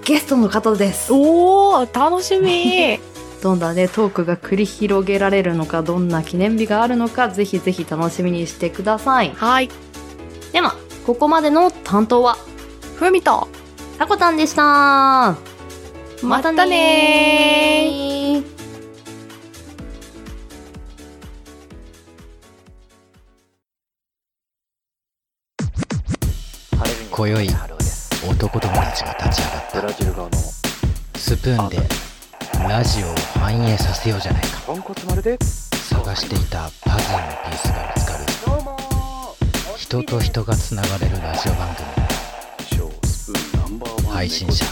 [0.07, 1.12] ゲストの方です。
[1.12, 2.98] おお楽しみ。
[3.42, 9.35] どんなねトークが繰り広げられるのかどんな記念日があるのかぜひぜひ楽しみにしてください。
[9.37, 9.68] はい。
[10.52, 10.74] では
[11.07, 12.38] ここまでの担当は？
[12.94, 13.46] ふみと
[13.98, 15.37] さこたんでした。
[16.22, 18.44] またねー。
[27.11, 27.48] 今宵
[28.28, 29.80] 男友達が立ち上がった。
[29.80, 31.78] ブラジル側のスプーンで
[32.68, 34.48] ラジオを反映させようじゃないか。
[34.66, 38.26] 探していたパズルのピースが見つかる。
[39.78, 41.87] 人と人がつながれるラジオ番組
[44.16, 44.64] 配信者。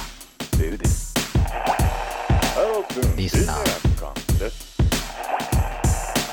[3.14, 3.58] リスナー。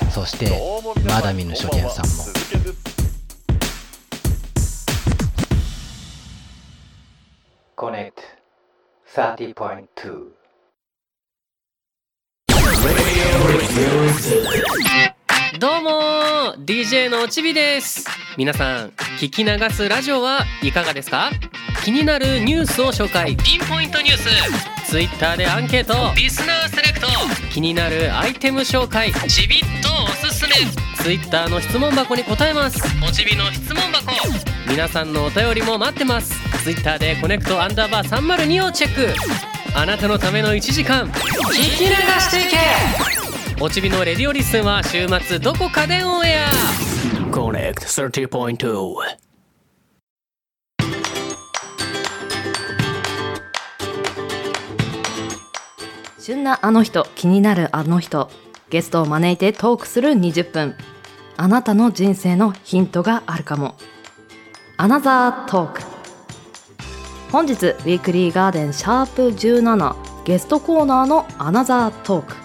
[0.10, 0.50] そして
[1.06, 2.24] まだ見ぬ初見さんも。
[7.76, 8.28] コネクト。
[9.22, 10.32] 30.2
[15.60, 16.64] どうもー。
[16.64, 18.06] DJ のちびです。
[18.38, 21.30] 皆さん聞き流すラジオはいかがですか？
[21.84, 23.36] 気になるニュースを紹介。
[23.38, 24.30] ピンポイントニュース。
[24.92, 26.14] Twitter でアンケート。
[26.16, 27.08] リスナーセレクト。
[27.52, 29.12] 気になるアイテム紹介。
[29.28, 30.54] ちびっとおすすめ。
[31.04, 32.80] Twitter の質問箱に答えます。
[33.04, 34.12] おちびの質問箱。
[34.70, 36.36] 皆さんのお便りも待ってます。
[36.64, 39.14] Twitter でコネクトアンダーバー302をチェック。
[39.74, 41.08] あなたのための1時間。
[41.08, 42.58] 聞き流していけ。
[43.60, 46.50] おちびの Radio Listen は週末どこかでオンエア。
[47.32, 47.74] Connect
[48.28, 49.31] 30.2.
[56.24, 58.30] 旬なあの人気になるあの人
[58.70, 60.76] ゲストを招いてトークする20分。
[61.36, 63.76] あなたの人生のヒントがあるかも。
[64.78, 65.82] Another Talk。
[67.32, 72.36] 本日 Weekly Garden シャープ17ゲストコーナーの Another Talk。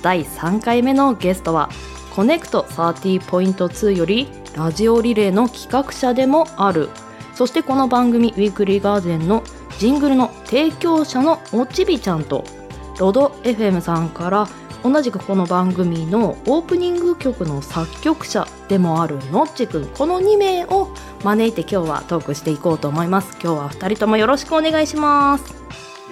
[0.00, 1.68] 第3回目のゲストは
[2.14, 6.88] コネクト30.2よりラジオリレーの企画者でもある。
[7.34, 9.42] そしてこの番組ウィークリーガーデンの
[9.78, 12.61] ジングルの提供者のおちびちゃんと
[13.02, 14.46] ロド FM さんから
[14.84, 20.88] 同じくこの番組のオープニング曲の作曲者でもあるのっちくんこの2名を
[21.24, 23.36] 招いて今日はトークしていこうと思います。
[23.42, 25.52] 今日は2人ともよろしくお願いします。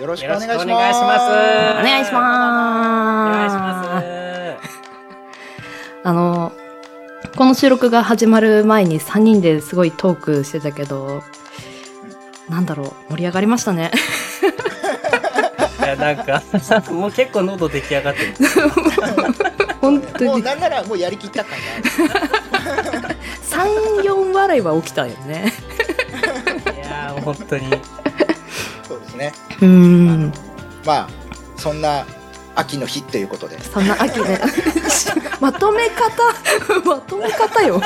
[0.01, 0.65] よろしくお願いします。
[0.65, 1.23] お願いします。
[1.79, 2.13] お願いし
[3.55, 4.07] ます。
[6.03, 6.51] あの
[7.37, 11.23] この収録が始まる前に3人ですごいトークしてたけど
[12.49, 13.93] なんだろう盛り上がりましたね
[15.81, 16.43] いやなんか。
[16.93, 18.35] もう結構喉出来上がってる。
[19.81, 20.31] 本当に。
[20.31, 23.17] もうなんならもうやりきった感がある。
[23.51, 25.53] 34笑いは起きたよね。
[26.77, 27.71] いやー本当に。
[28.87, 29.33] そうですね。
[29.61, 30.33] うーん。
[30.85, 31.09] まあ
[31.57, 32.05] そんな
[32.55, 33.61] 秋の日ということで。
[33.63, 34.41] そんな秋ね。
[35.41, 36.05] まとめ方
[36.85, 37.81] まとめ方よ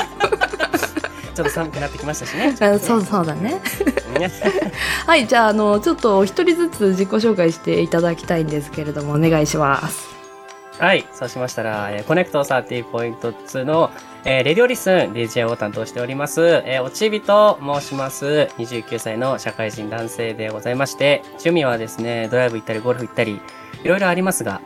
[1.35, 2.55] ちょっと寒くなってきましたしね。
[2.61, 3.61] あそうそうだね。
[4.19, 4.31] ね。
[5.05, 10.15] はいじゃああのちょっとお一人ずつ自己紹介していただきたいんですけれどもお願いします。
[10.79, 13.91] はいそうしましたら、えーコネクト30.2の、
[14.25, 18.49] えーレディオリスン DJ を担当しております、えーおちびと申します。
[18.57, 23.39] 29歳の社会人男性でございまして趣味はですねドライブ行ったりゴルフ行ったり
[23.83, 24.59] いろいろありますが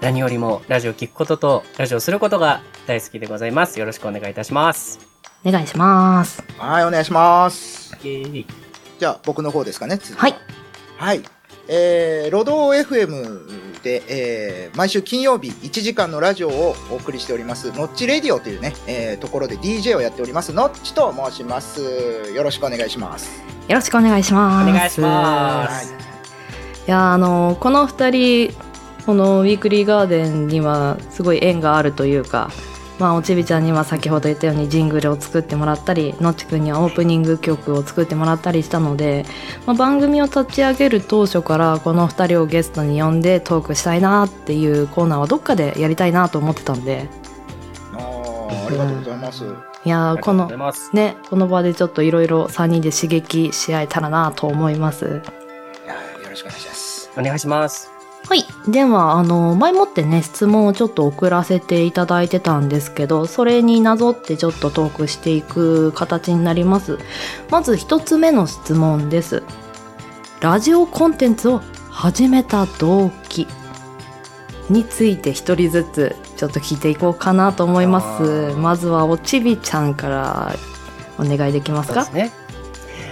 [0.00, 3.78] 何よりもラジオ聞くこととラジオすることが大好きでございます。
[3.78, 5.13] よろしくお願いいたします
[5.44, 7.94] お願いしますはいお願いします。
[8.02, 9.98] じゃあ僕の方ですかね。
[9.98, 10.34] 次はい。
[10.96, 11.22] はい。
[11.68, 21.80] えー、ロド FM で、えー毎週金曜日1時間のラジオをお送りしております、ノッチレディオというね、えーところで DJ をやっております、ノッチと申します。
[22.34, 23.42] よろしくお願いします。
[23.68, 25.94] よろしくお願いしますお願いしまはいす。
[26.86, 28.54] いやあのこの2人
[29.06, 32.50] このウィークリーガーデンにはすごい縁があるというか
[32.98, 39.26] まあ、おちびちゃんには先ほど言ったようにジングルを作ってもらったりのっちくんにはオープニング曲を作ってもらったりしたので、
[39.66, 47.08] まあ、番組を立ち上げる当初からこの2人をゲストに呼んでトークしたいなっていうコーナーはどっかでやりたいなと思ってたんで
[47.94, 49.44] あーありがとうございます。
[49.84, 50.50] いやーこの
[50.94, 55.04] ねこの場でちょっといろいろ3人で刺激し合えたらなと思います。
[55.04, 55.20] よ
[56.30, 57.10] ろしくお願いします。
[57.18, 57.93] お願いします。
[58.26, 58.44] はい。
[58.70, 66.98] では、あの、前もってね、質問をちょっと送らせていただいてたんですけど、それになぞってちょっとトークしていく形になります。
[67.50, 69.42] まず一つ目の質問です。
[70.40, 71.60] ラジオコンテンツを
[71.90, 73.46] 始めた動機
[74.70, 78.54] について一人ずつちょっと聞いていこうかなと思います。
[78.56, 80.54] まずはおちびちゃんから
[81.18, 82.04] お願いできますか？
[82.04, 82.43] そうですね。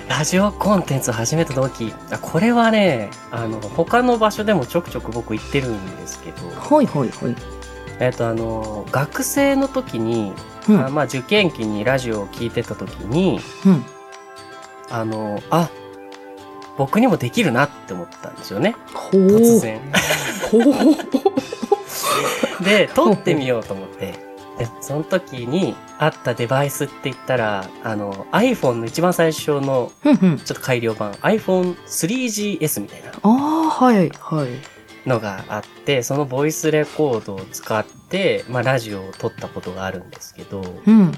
[0.08, 7.36] ラジオコンテンツを始めた時、あこれはね、あの、他の場所でもちょくちょく僕行ってるんですけど、ほいほいほい。
[8.00, 10.32] えっと、あの、学生の時に、
[10.68, 13.84] うんあまあ、受験期にラジオを聞いてた時に、うん。
[14.90, 15.70] あの、あ、
[16.76, 18.76] 僕にもできるなって思ったんですよね。
[19.10, 19.80] 突然。
[22.64, 24.31] で、撮ってみようと思って。
[24.62, 29.90] で、その時にあったデバイスって言ったら、あの、iPhone の一番最初の。
[30.02, 35.08] ちょっと改良版、iPhone3GS みたいなああ、はい、はい。
[35.08, 41.12] のがあって、そのボイスレコードを使って、まあ、ラジオを撮ったことがあるんですけど、うん。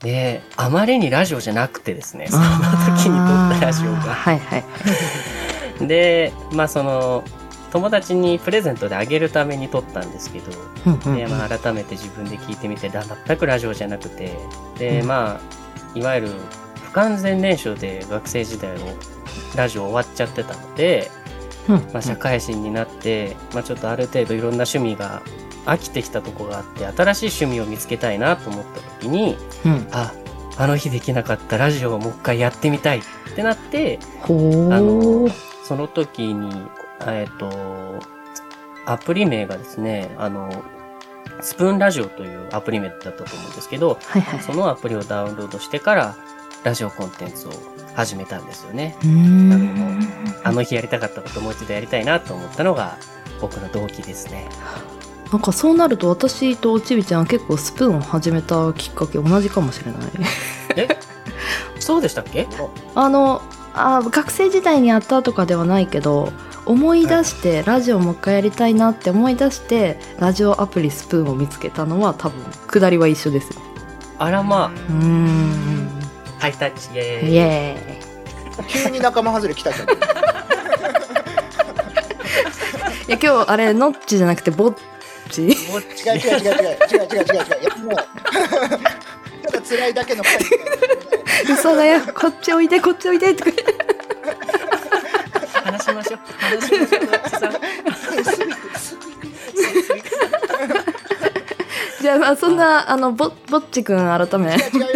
[0.00, 4.00] で、あまりにラジオじゃなくてですね、その時に撮ったラジオが。
[4.00, 4.56] はいは
[5.80, 5.86] い。
[5.86, 7.22] で、まあその、
[7.72, 10.52] 友達にプレゼントであげるために撮ったんですけど、
[10.86, 11.16] うんうんうん。
[11.16, 14.36] で、まあ改めて自分で聞いてみて、だ全くラジオじゃなくて、
[14.78, 15.06] で、うん。
[15.06, 15.40] ま
[15.94, 16.28] あ、いわゆる
[16.84, 18.78] 不完全燃焼で学生時代を、
[19.56, 21.10] ラジオ終わっちゃってたので、
[21.68, 21.76] うん。
[21.92, 25.22] まあ社会人になって、まあちょっとある程度いろんな趣味が
[25.66, 29.88] 飽きてきたとこがあって、新しい趣味を見つけたいなと思った時に、うん。
[29.92, 30.12] あ、
[30.58, 33.02] あの日できなかったラジオをもう一回やってみたいっ
[33.34, 33.98] てなって。
[34.24, 35.28] あの、
[35.64, 36.50] その時に、
[37.06, 38.00] えっ、と、
[38.86, 40.50] アプリ名がですね、あの、
[41.42, 44.40] スプーンラジオというアプリ名だったと思うんですけど、はいはい。
[44.42, 46.16] そのアプリをダウンロードしてから、
[46.64, 47.52] ラジオコンテンツを
[47.94, 48.96] 始めたんですよね。
[49.02, 50.08] うーん。
[50.44, 52.98] あの日やりたかったことをもう一度やりたいなと思ったのが、
[53.40, 54.48] 僕の動機ですね。
[55.32, 60.02] なんかそうなると私とおちびちゃんは結構スプーンを始めたきっかけ同じかもしれない。
[60.76, 60.88] え？
[61.78, 62.46] そうでしたっけ？
[62.94, 63.40] あの、
[63.72, 66.32] あ学生時代にやったとかではないけど、
[66.70, 73.60] 思い出して、ラジオもう一回やりたいなって思い出して、ラジオアプリスプーンを見つけたのは多分、下りは一緒ですよ。
[74.18, 75.88] あらまうーん。
[76.38, 77.32] あ、ハイタッチ、イエーイ。
[77.32, 78.66] イエーイ。
[78.68, 79.88] 急に仲間外れ来たじゃん。
[83.08, 84.78] いや今日あれノッチじゃなくてボッ
[85.30, 87.60] チ違う違う違う違う違う違う違う違う違う。
[87.60, 87.96] いやもう
[89.50, 90.22] ただ辛いだけの。
[91.52, 93.79] 嘘だよこっちおいでこっちおいでとか話
[96.10, 96.16] しょ。
[96.16, 96.20] う。
[96.38, 97.10] 話しましょう、
[102.02, 104.86] じゃあまあそんなあのボボッチくん改め違うよ。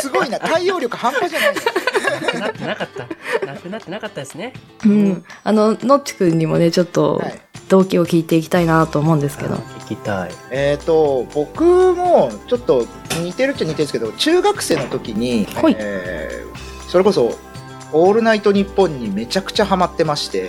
[0.00, 0.08] す。
[0.10, 1.54] ごいな対応力半端じゃない。
[1.54, 3.46] なくなってなかった。
[3.46, 4.34] なくなってなかったです。
[4.36, 4.52] ね。
[4.84, 9.38] うんあのノッチくんにもねちょっとはい動機を聞いていきたいなと思うんです。
[9.38, 10.30] けど聞きたい。
[10.50, 11.64] えっ、と僕
[11.94, 12.86] もちょっと
[13.22, 13.92] 似てるっちゃ似てるんです。
[13.92, 16.52] けど中学生の時に、はいえー
[16.92, 17.38] それこそ
[17.92, 20.48] 「オールナイトニッポン」にめちゃくちゃハマってまして、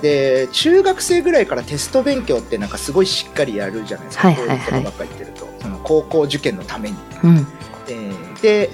[0.00, 4.58] で中学生ぐらいからテスト勉強ってなんかすごいしっかりやるじゃないですか、はいはいはい。
[4.58, 5.48] こういうことばっかり言ってると。
[5.62, 6.96] その高校受験のために。
[7.24, 7.46] うん。
[7.88, 8.70] えーで、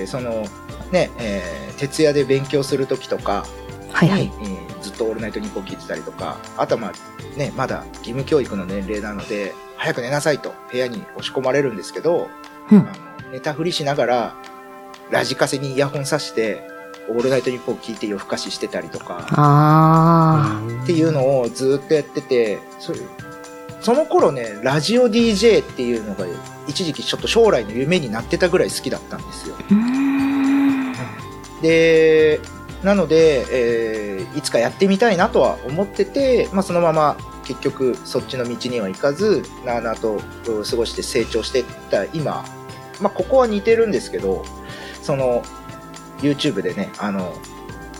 [0.00, 0.46] えーその
[0.92, 3.44] ね、えー徹夜で勉強する時とか
[3.92, 4.22] はいはい。
[4.22, 12.28] に、えーずっと「オールナイトニッポン」聞いてたりとかあとはまあねまだ義務教育の年齢なので早く寝なさいと部屋に押し込まれるんですけど、
[12.70, 12.78] うん。
[12.78, 12.88] あの
[13.32, 14.34] 寝たふりしながら
[15.10, 16.68] ラジカセにイヤホンさして
[17.08, 22.92] 「オールナイトニッポン」聞いて夜更かししてたりとかあっていうのをずっとやっててそ
[23.80, 26.26] その頃ねラジオ DJ っていうのが
[26.66, 29.56] 一時期ちょっと将来の夢になってたぐらい好きだったんですよ。
[31.62, 32.40] で
[32.82, 42.44] なので、えーいつかやってみたいなとは思ってて、まあ、そのまま結局そっちの道には行かずなあなあとうん過ごして成長していった今、
[43.00, 44.44] まあ、ここは似てるんですけど
[45.06, 45.44] その
[46.18, 47.32] YouTube でねあの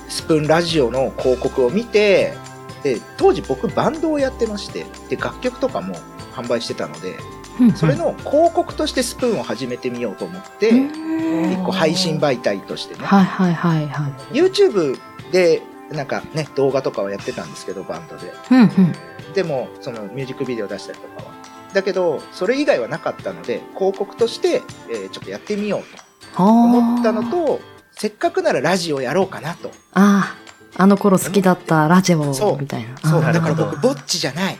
[0.08, 2.34] スプーンラジオの広告を見て
[2.82, 5.94] で当時僕バンドをやってましてで楽曲とかも
[6.32, 7.16] 販売してたので
[7.60, 13.06] うんそれの広告としてスプーンを始めてみようと思って一個配信媒体としてね。
[13.06, 14.12] はいはいはいはい。
[14.32, 14.98] YouTube
[15.30, 18.32] でなんかね動画とかはやってたんですけどバンドで。
[18.50, 19.32] うんうん。
[19.32, 21.34] でもそのミュージックビデオ出したりとかは。
[21.72, 25.96] だけどそれ以外はなかったので広告として、えーちょっとやってみようと。
[25.96, 26.05] は
[26.36, 27.60] 思ったのと
[27.92, 29.70] せっかくならラジオやろうかなと。
[29.94, 30.34] あ
[30.76, 33.10] あ、あの頃好きだったラジオみたいな。
[33.10, 33.22] そう。
[33.22, 34.58] だから僕ぼっちじゃない。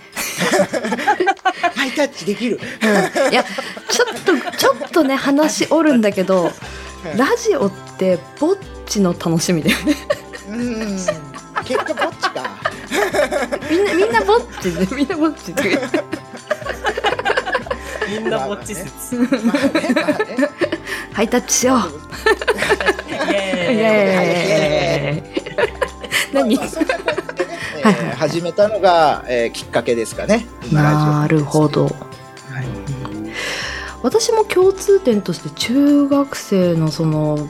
[1.77, 2.59] ハイタッチできる。
[2.83, 3.33] うん。
[3.33, 3.45] いや、
[3.91, 6.51] ちょっと、ちょっとね、話おるんだけど、
[7.17, 8.57] ラジオってぼっ
[8.87, 9.95] ちの楽しみだよね。
[10.49, 10.99] うん。
[11.65, 12.45] 結果ぼっちか。
[13.71, 15.79] みんな、みんなぼっちで、みんなぼっちって。
[18.09, 19.19] みんなぼっち説。
[21.17, 21.79] ハイタッチしよう。
[23.73, 26.35] イエーイ。
[26.35, 26.55] 何？
[26.57, 26.59] え
[27.81, 31.91] ー始めたのが、えーきっかけですかねなるほど。
[34.03, 37.49] 私も共通点として中学生のその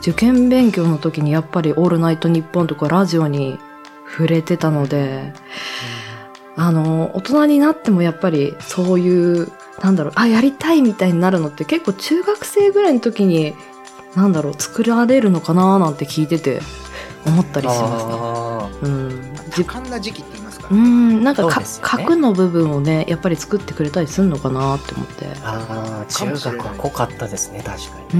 [0.00, 3.60] 受験勉強の時にやっぱり「オールナイトニッポン」とかラジオに
[4.10, 5.32] 触れてたので、
[6.56, 9.52] あの大人になってもやっぱりそういう
[9.82, 13.54] なんだろうあやりたいみたいになるのって結構中学生ぐらいの時に
[14.14, 16.60] なんだろう作られるのかななんて聞いてて
[17.26, 18.86] 思ったりしました。
[18.86, 19.34] うん。
[19.50, 20.68] 多感な時期って言いますか。
[20.70, 21.24] うーん。
[21.24, 21.66] なんかか、ね。
[21.80, 25.26] 核の部分をねやっぱり作ってくれたりするのかなって思って。
[25.42, 28.18] ああ、中学は濃かったですね、確かうー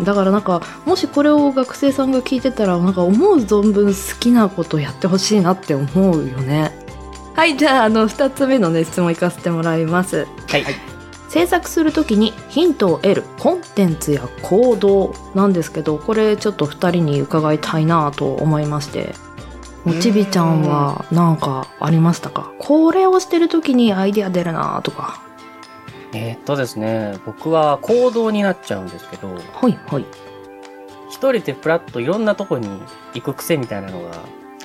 [0.00, 0.04] ん。
[0.04, 5.86] だからなんかもしこれを学生さんが聞いてたらなんか思う存分好きなことやってほしいなって思
[6.16, 6.81] うよね
[7.34, 10.26] はいじゃああの2つ目のね質問いかせてもらいます。
[10.48, 10.64] はい。
[11.28, 19.14] 制作するときにヒントを得るコンテンツや行動なんですけどこれちょっと2人に伺いたいなと思いまして。
[19.84, 22.52] もちびちゃんはなんかありましたか？
[22.60, 25.20] これをしてるときにアイディア出るなとか。
[26.12, 26.20] に。
[26.20, 30.06] えーっとですね、僕は行動になっちゃうんですけど、はいはい。
[31.08, 32.68] 一人でプラッといろんなとこに
[33.14, 34.10] 行く癖みたいなのが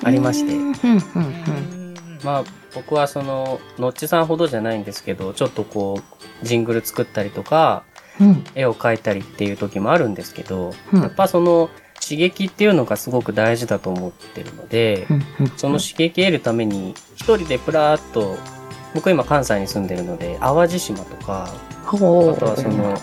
[0.04, 1.87] ありまして、うんうんうん
[2.22, 2.44] まあ
[2.74, 6.00] 僕はその、のっちさんほどじゃないんですけど、ちょっとこ
[6.42, 7.84] う、ジングル作ったりとか、
[8.20, 8.44] うん。
[8.54, 11.02] 絵を描いたりっていう時もあるんですけど、うん。
[11.02, 18.36] やっぱその刺激っていうのがすごく大事だと思ってるので、うんうんその刺激得るために一人でプラーっと、
[18.94, 21.54] 僕今関西に住んでるので、淡路島とか、
[21.86, 22.96] あとはその、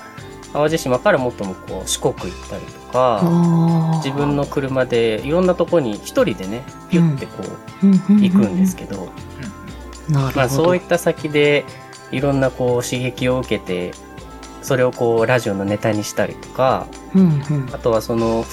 [0.54, 3.96] 淡路島からもっともこう四国行ったりとか、あー。
[3.98, 7.44] 自分の車でいろんなとこに一人でね、ピュってこ
[7.84, 11.66] う、行くんですけど、なるほど、まあそういった先で
[12.12, 13.92] いろんなこう刺激を受けて、
[14.62, 17.70] それをこうラジオのネタにしたりとか、うんうん。
[17.72, 18.46] あとはその、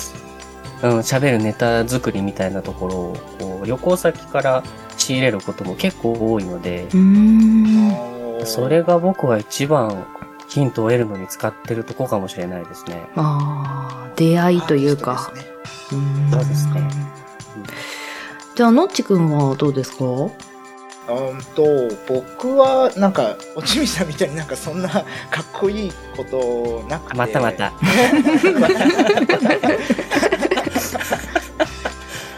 [0.83, 4.63] うん、喋るネタ作りみたいなところを、こう旅行先から
[4.97, 6.87] 仕入れることも結構多いので、
[8.45, 10.07] それが僕は一番
[10.53, 13.07] ヒントを得るのに使ってるとこかもしれないですね。
[13.17, 15.33] ああ出会いというか。
[16.31, 16.91] そうですね。
[18.55, 20.05] じゃあのっちくんはどうですか？
[20.05, 20.31] うん
[21.57, 21.65] と
[22.07, 25.05] 僕はなんかおちみさんみたいになんかそんなかっ
[25.53, 27.17] こいいことなくて。
[27.17, 27.73] またまた。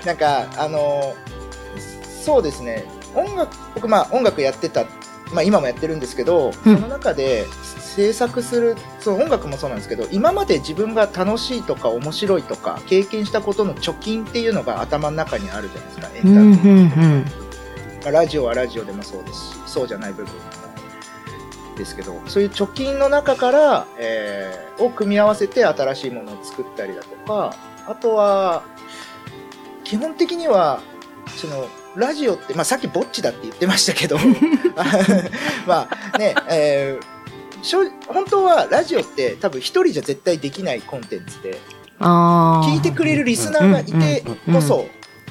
[0.06, 1.14] なんかあの
[2.24, 2.84] そうですね。
[3.14, 4.84] 音楽僕まあ音楽やってた
[5.32, 6.76] まあ今もやってるんですけど、うん。
[6.76, 7.46] その中で
[7.94, 16.84] 制作するその音楽もそうなんですけど今まで自分が楽しいとか面白いとか経験したことの貯金っていうのが頭の中にあるじゃないですかエンタうんーテインメ。
[16.86, 17.24] ントうんうん
[18.04, 20.40] まあ、ラジオはラジオでもそうですしそうじゃない部分も
[21.76, 27.54] ですけどそういう貯金の中から、えーを組み合わせて新しいものを作ったりだとか
[27.86, 28.64] あとは
[29.84, 30.80] 基本的には
[31.28, 34.16] そのラジオって、まあ、さっきぼっちだって言ってましたけど
[35.64, 37.13] まあね、えー
[38.08, 41.58] 本当はラジオって多分一人じゃ絶対できないコンテンツで
[41.98, 44.86] 聞いてくれるリスナーがいてこそ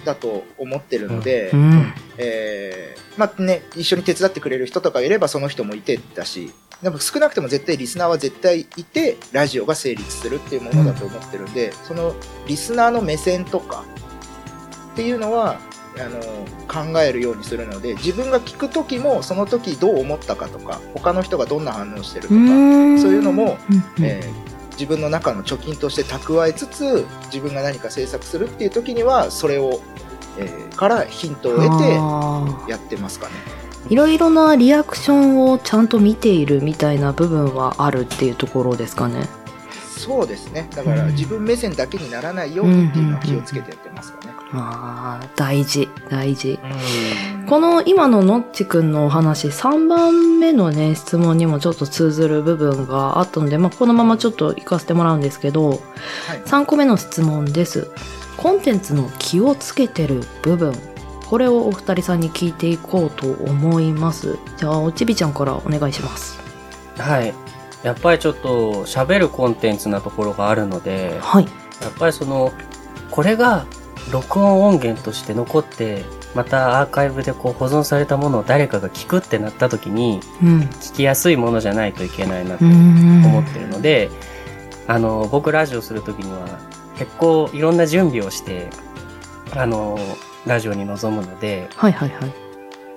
[0.05, 12.13] だと思ってるので、うんえーまあね、一緒に手伝ってくれる人とかいればその人もいてだしでも少なくとも絶対リスナーは絶対いてラジオが成立するっていうものだと思ってるんで、その
[12.45, 13.85] リスナーの目線とか
[14.91, 15.59] っていうのは
[15.99, 16.19] あの
[16.67, 23.57] 考えるようにするので自分が聞く時もその時どう思ったかとか他の人がどんな反応してるとかそういうのも、
[24.01, 29.79] えー自分の中の貯金として蓄えつつ自分が何か制作するっていう時にはそれを、
[30.39, 33.33] えーからヒントを得てあやってますかね。
[33.89, 39.27] いろいろなリアクションをちゃんと見ているみたいな部分はあるっていうところですかね
[40.03, 40.67] そうですね。
[40.75, 44.33] だから自分目線だけにならないようにっていうのは気をつけてやってますかね。
[44.51, 45.87] ああ大事。
[46.09, 46.59] 大事。
[47.47, 55.81] この今ののっちくんのお話3番目のね質問にもちょっと通ずる部分があったので、まあ、このままちょっと行かせてもらうんですけど、
[56.47, 57.89] 3個目の質問です。
[58.35, 60.73] コンテンツの気をつけてる部分。
[61.29, 64.37] これをお二人さんに聞いていこうと思います。
[64.57, 66.39] じゃあおちびちゃんからお願いします。
[66.97, 67.33] はい。
[67.83, 71.45] やっぱりちょっと喋るコンテンツなところがあるので、はい。
[71.81, 72.51] やっぱりその、
[73.11, 73.65] これが
[74.11, 80.59] 録音音源として残って、またアーカイブでこう保存されたものを誰かが聞くってなった時に、うん。
[80.61, 84.09] 聞きやすいものじゃないといけないなとうん思ってるので、
[84.87, 86.59] あの、僕ラジオするときには
[86.97, 88.69] 結構いろんな準備をして、
[89.55, 89.99] あの、
[90.45, 92.42] ラジオに臨むので、はいはいはい。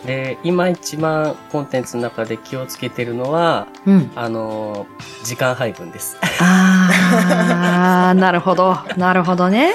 [0.07, 4.11] で、今一番コンテンツの中で気をつけてるのは、うん。
[4.15, 4.87] あの、
[5.25, 6.17] 時間配分です。
[6.41, 8.79] あー、 なるほど。
[8.97, 9.73] なるほどね。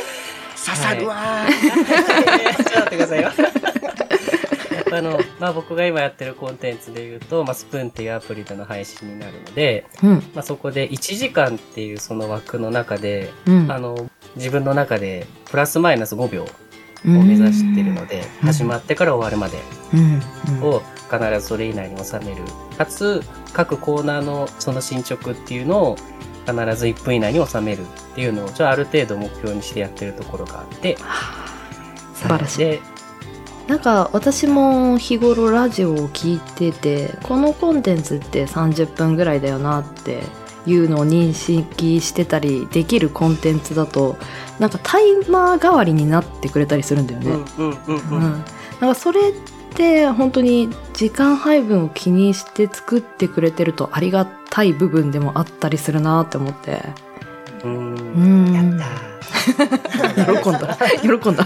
[0.64, 1.16] 刺さるわ
[1.60, 3.32] ちょっと待ってくださいよ。
[4.94, 10.12] あの、まあ、僕が今やってるコンテンツで言うと、まあ、スプーンっていうアプリでの配信になるので、うん。
[10.36, 16.46] まあ、そこで1時間っていうその枠の中で、うんあの、自分の中でプラスマイナス5秒
[17.06, 19.60] を目指してるので、うん始まってから終わるまで
[19.94, 20.64] うん。
[20.64, 20.82] を
[21.12, 22.44] 必ずそれ以内に収める。
[22.78, 23.22] かつ、
[23.54, 25.98] 各コーナーのその進捗っていうのを
[26.46, 27.86] 必ず1分以内に収めるっ
[28.16, 30.98] ていうのを、じゃあある程度目標にしてやってるところがあって、
[32.16, 32.60] 素晴らしい。
[32.60, 32.82] で、
[33.68, 40.24] なんか私も日頃ラジオを聞いててこのコンテンツって30分ぐらいだよなって
[40.66, 44.18] いうのを認識してたりできるコンテンツだと
[44.60, 47.32] なんかタイマー代わりになってくれたりするんだよね。
[47.58, 48.16] うんうんうんうん。
[48.16, 48.44] うん、なん
[48.80, 49.34] かそれっ
[49.74, 56.84] て本当に時間配分を気にして作ってくれてるとありがたい部分でもあったりするなって思って。
[57.64, 58.54] ううんん。
[58.54, 60.78] やった 喜んだ。
[61.02, 61.46] 喜んだ。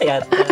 [0.00, 0.49] ー やった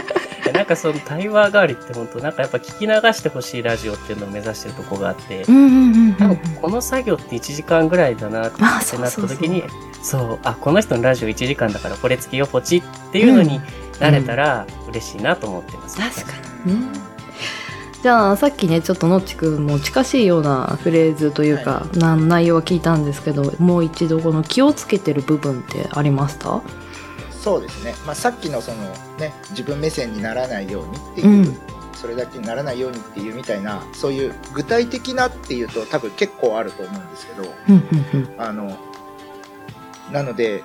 [0.69, 9.63] かその対話代わりって本当なんかやっぱ聞き流してほしいラジオっていうのを目指してるとこがあって、うんうんうんうん多分この作業って1時間ぐらいだなってあなった時に、
[10.03, 13.61] そう、あ、この人のラジオ1時間だからこれつけようポチっていうのに
[14.01, 15.97] なれたら嬉しいなと思ってます。
[15.97, 16.33] 確か
[16.65, 16.99] にね。
[18.03, 26.63] じゃあさっきねちょっとのっちくんも近しいようなフレーズというか、な内容は聞いたんですけどもう一度この気をつけてる部分ってありました？
[27.43, 28.83] そうですね、まあ、さっきのその、
[29.19, 31.59] ね、自分目線にならないようにっていう、うん。
[31.95, 37.49] それだけにならないようにっていうみたいなそういう具体的なっていうと多分結構あると思うんですけど
[38.39, 38.79] あの
[40.13, 40.63] なので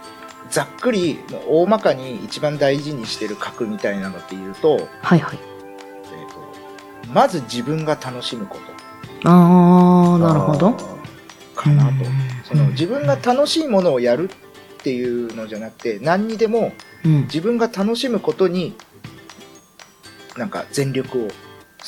[0.52, 5.40] ざっくり大まかに一番大事にしてる核みたいなのっていうと,、はいはい。
[5.42, 8.58] えーとまず自分が楽しむこ
[9.24, 9.30] と。
[9.30, 10.74] あーなるほど。
[11.56, 11.90] かなと。
[11.90, 11.98] うん。
[12.44, 14.43] その自分が楽しいものをやるっ
[14.84, 16.74] ていうのじゃなくて何にでも
[17.06, 17.22] うん。
[17.24, 18.76] 自分が楽しむことに
[20.38, 21.28] なんか全力を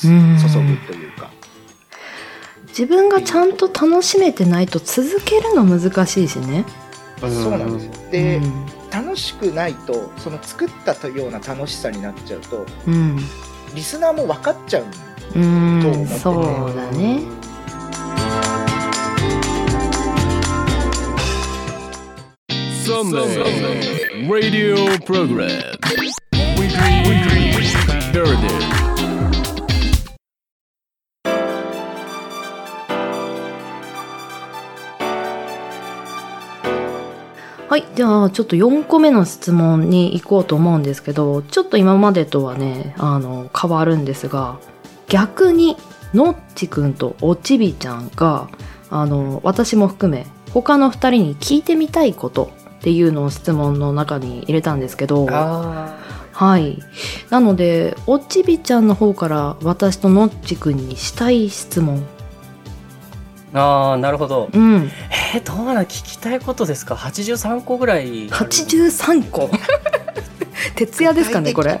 [0.00, 0.36] 注うん。
[0.36, 0.42] ぐ
[0.86, 1.30] というか。
[2.68, 6.64] 自分がちゃんと楽しめてないと続けるの難しいしね。
[7.20, 8.10] そうなんですよ。
[8.10, 8.66] でうん。
[8.96, 13.18] 楽しくないとその作ったというような楽しさになっちゃうとうん、
[13.74, 14.84] リスナーも分かっちゃう
[15.34, 17.20] うんと思っててそうだね
[22.86, 25.74] Sunday Radio Program.
[26.56, 27.50] Weekly, weekly
[28.12, 28.66] Heritage.
[37.68, 44.60] はいじゃあちょっと4個目の質問に行こうと思うんですけどちょっと今までとはねあの変わるんですが
[45.08, 45.76] 逆に
[46.14, 48.48] のっちくんとおちびちゃんが
[48.90, 55.96] あの私も含め他の2人に聞いてみたいことっていうのを質問の中に入れたんですけどあ
[56.32, 56.78] はい
[57.30, 62.16] なのでおちびちゃんの方から私とのっちくんにしたい質問ー
[63.58, 64.50] あー、なるほど。
[64.52, 64.90] うん
[65.34, 68.28] えー、どうなの聞きたいことですか ?83 個ぐらい。
[68.28, 69.48] 83個？
[70.76, 71.80] 徹夜ですかねこれ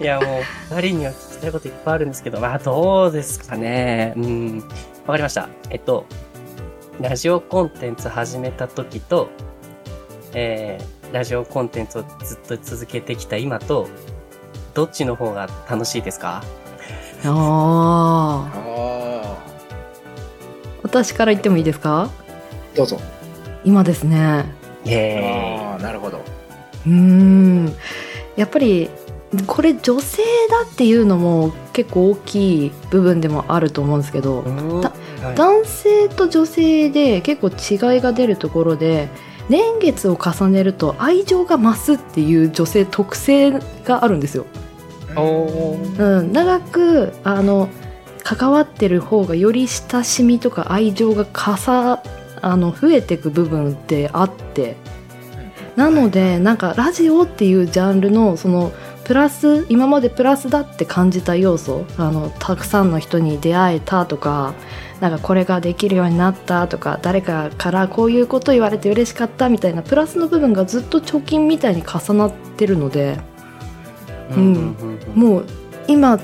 [0.00, 0.42] いや、もう、
[0.74, 4.12] 二人には聞きたいこといっぱいあるんですけど、まあ、どうですかね。
[4.16, 4.58] うん。
[5.06, 5.48] わかりました。
[5.70, 6.06] えっと、
[7.00, 9.28] ラジオコンテンツ始めた時と、
[10.32, 13.86] えー、ラジオコンテンツをずっと続けてきた今と、
[14.72, 16.42] どっちの方が楽しいですか？
[17.24, 19.36] ああああ
[20.82, 22.10] 私から言ってもいいですか？
[22.74, 22.98] どうぞ。
[23.64, 24.46] 今ですね。
[24.84, 26.18] イエああなるほど。
[26.86, 27.74] うーん。
[28.36, 28.88] やっぱり
[29.46, 35.36] これ女性だっていうのも結構大きい部分でもあると思うんですけど、はい。
[35.36, 39.08] 男性と女性で結構違いが出るところで
[39.48, 43.52] 年月を重ねると愛情が増すっていう女性特性
[43.84, 44.46] があるんですよ。
[45.16, 47.68] うん、長くあの
[48.22, 52.02] 関わってる方がより親しみとか愛情がかさ
[52.42, 54.76] あの増えていく部分ってあって。
[55.76, 58.72] なのでなんかラジオっていうジャンルのその
[59.06, 64.52] プラス今までプラスだって感じた要素あのたくさんの人に出会えたとか
[64.98, 73.20] なんかこれができるようになったとか誰かからこういうこと言われて嬉しかったみたいなプラスの部分がずっと貯金みたいに重なってるので、
[74.30, 74.74] うん
[75.14, 75.46] もう
[75.86, 76.14] 今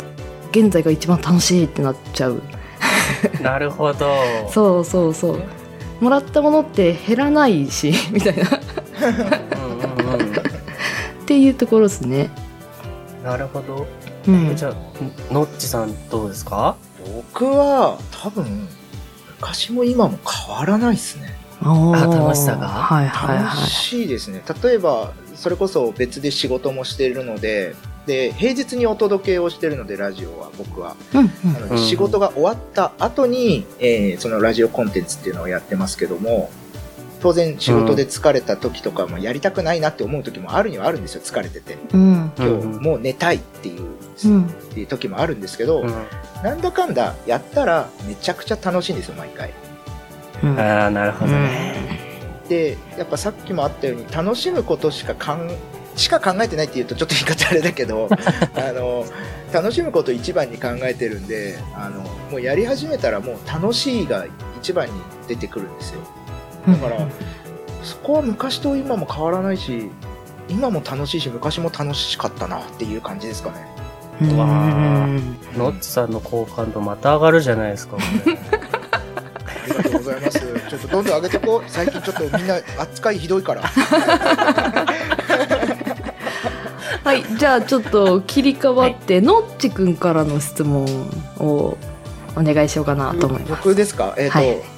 [0.50, 2.42] 現在が一番楽しいってなっちゃう。
[3.40, 4.12] なるほど。
[4.50, 5.42] そうそうそう。
[6.00, 8.42] もらったものって減らないしみたいな。
[11.22, 12.41] っていうところですね。
[13.22, 13.86] なるほど。
[14.26, 14.46] うん。
[14.50, 16.76] えじゃあ、のっちさんどうですか？
[17.32, 18.68] 僕は多分
[19.38, 21.34] 昔も今も変わらないですね。
[21.60, 22.68] あ楽しさが？
[22.68, 23.68] はいはい楽はい。
[23.68, 24.42] しいですね。
[24.62, 27.74] 例えばそれこそ別で仕事もしているので
[28.06, 30.96] で平日にお届けをしているのでラジオは僕は。
[31.14, 36.50] うんなので仕事が終わった後に、えーそのラジオコンテンツっていうのをやってますけども
[37.22, 41.78] 当然仕事で疲れた時とかもやりたくないなって思う時もあるにはあるんですよ疲れてて。
[41.92, 42.32] うん。
[42.36, 43.90] 今日もう寝たいっていう
[44.24, 44.46] うん。
[44.46, 45.84] っていう時もあるんですけど、
[46.42, 49.54] なんだかんだやったらめちゃくちゃ楽しいんですよ毎回。
[50.42, 50.58] うん。
[50.58, 52.00] ああ、なるほどね。
[52.48, 55.48] でやっぱさっきもあったように楽しむことしかかん
[55.94, 58.08] しか考えてないっていうとちょっと言い方あれだけど
[58.56, 59.06] あの
[59.52, 62.00] 楽しむことを一番に考えてるんであの
[62.30, 64.26] もうやり始めたらもう楽しいが
[64.58, 64.92] 一番に
[65.28, 66.00] 出てくるんですよ
[66.66, 67.08] だから
[67.82, 69.90] そこは昔と今も変わらないし
[70.48, 73.66] 今も楽しいし昔も楽しかったなっていう感じですかね。
[74.20, 74.36] うん。
[74.36, 75.06] わあ
[75.56, 78.32] のっちさんの好感度また上がるじゃないですか、これ。
[78.32, 78.38] あ
[79.66, 80.38] りがとうございます。
[80.40, 81.70] ちょっとどんどん上げてこう。
[81.70, 83.62] 最近ちょっとみんな扱いひどいから。
[87.04, 90.84] はいじゃあちょっと切り替わって、のっちくんからの質問
[91.38, 91.76] を
[92.36, 93.50] お願いしようかなと思います。
[93.64, 94.14] 僕ですか？
[94.18, 94.71] えっ、と、はい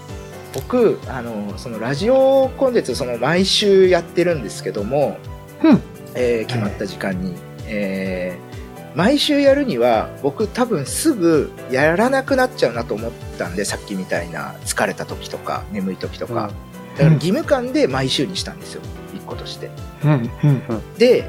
[0.54, 5.18] 僕あのそのラジオコンテンツその毎週やってるんですけども、
[5.62, 5.80] うん。
[6.14, 7.34] えー決まった時間に、
[7.66, 8.54] えー
[8.94, 16.52] 毎週やるには僕多分すぐやらなくなっちゃうなと思ったんでさっきみたいな疲れた時とか眠い時とか、
[16.96, 18.82] だから義務感で毎週にしたんですよ。
[19.12, 19.68] 一個として。
[20.04, 20.94] うんうん。
[20.96, 21.24] で、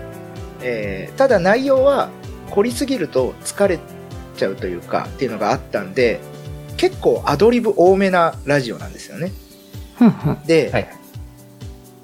[0.62, 2.10] えーただ内容は
[2.52, 3.80] 凝りすぎると疲れ
[4.38, 6.20] ちゃうというかっていうのがあったんで
[6.78, 9.32] 結構アドリブ多めなラジオなんですよね。
[10.02, 10.44] うんうん。
[10.46, 10.70] で、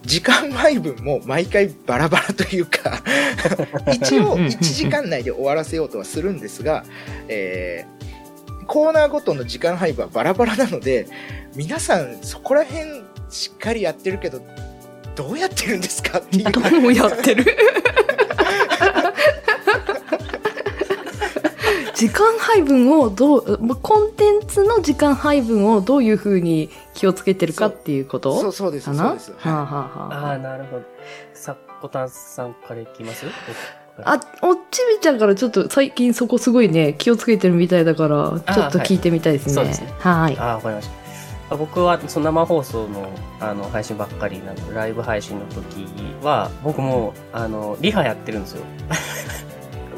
[0.04, 3.04] 時間配分も毎回バラバラというか
[3.94, 6.84] 一応1時間内で終わらせようとはするんですが、
[7.28, 8.02] えー
[8.68, 11.06] コーナーごとの時間配分はバラバラなので
[11.56, 14.40] 皆さんそこら辺しっかりやってるけど
[15.16, 16.52] どうやってるんですかっていう。
[16.52, 17.44] どうやってる？
[22.02, 28.42] 時間配分をどうまコンテンツの時間配分をどういうふうに気をつけてるかっていうこと？
[28.42, 29.10] そうそうですかな？
[29.10, 30.84] そうですはあ、はあはあああ、なるほど。
[31.36, 33.28] さっこたんさんからいきます？
[34.04, 39.54] あ、おっちびちゃんからちょっと最近そこすごいね、気をつけてるみたいだから、ちょっと聞いてみたいですね。
[39.54, 39.94] そうですね。
[40.00, 40.38] はい。
[40.40, 40.90] ああ、わかりまし
[41.50, 41.56] た。
[41.56, 45.86] 僕はその生放送のあの配信ばっかりなので、ライブ配信の時
[46.24, 48.64] は、僕もあのリハやってるんですよ。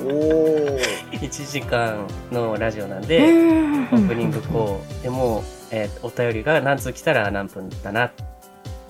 [0.03, 0.79] おお
[1.11, 8.11] 1時間のラジオなんうで、んオープニングこう、でも、えーお便りが何通来たら何分だな。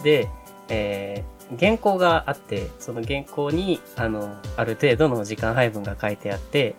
[0.04, 0.28] で、
[0.70, 6.74] えー原稿があって、その原稿に、あの、ある程度の時間配分が書いてあって、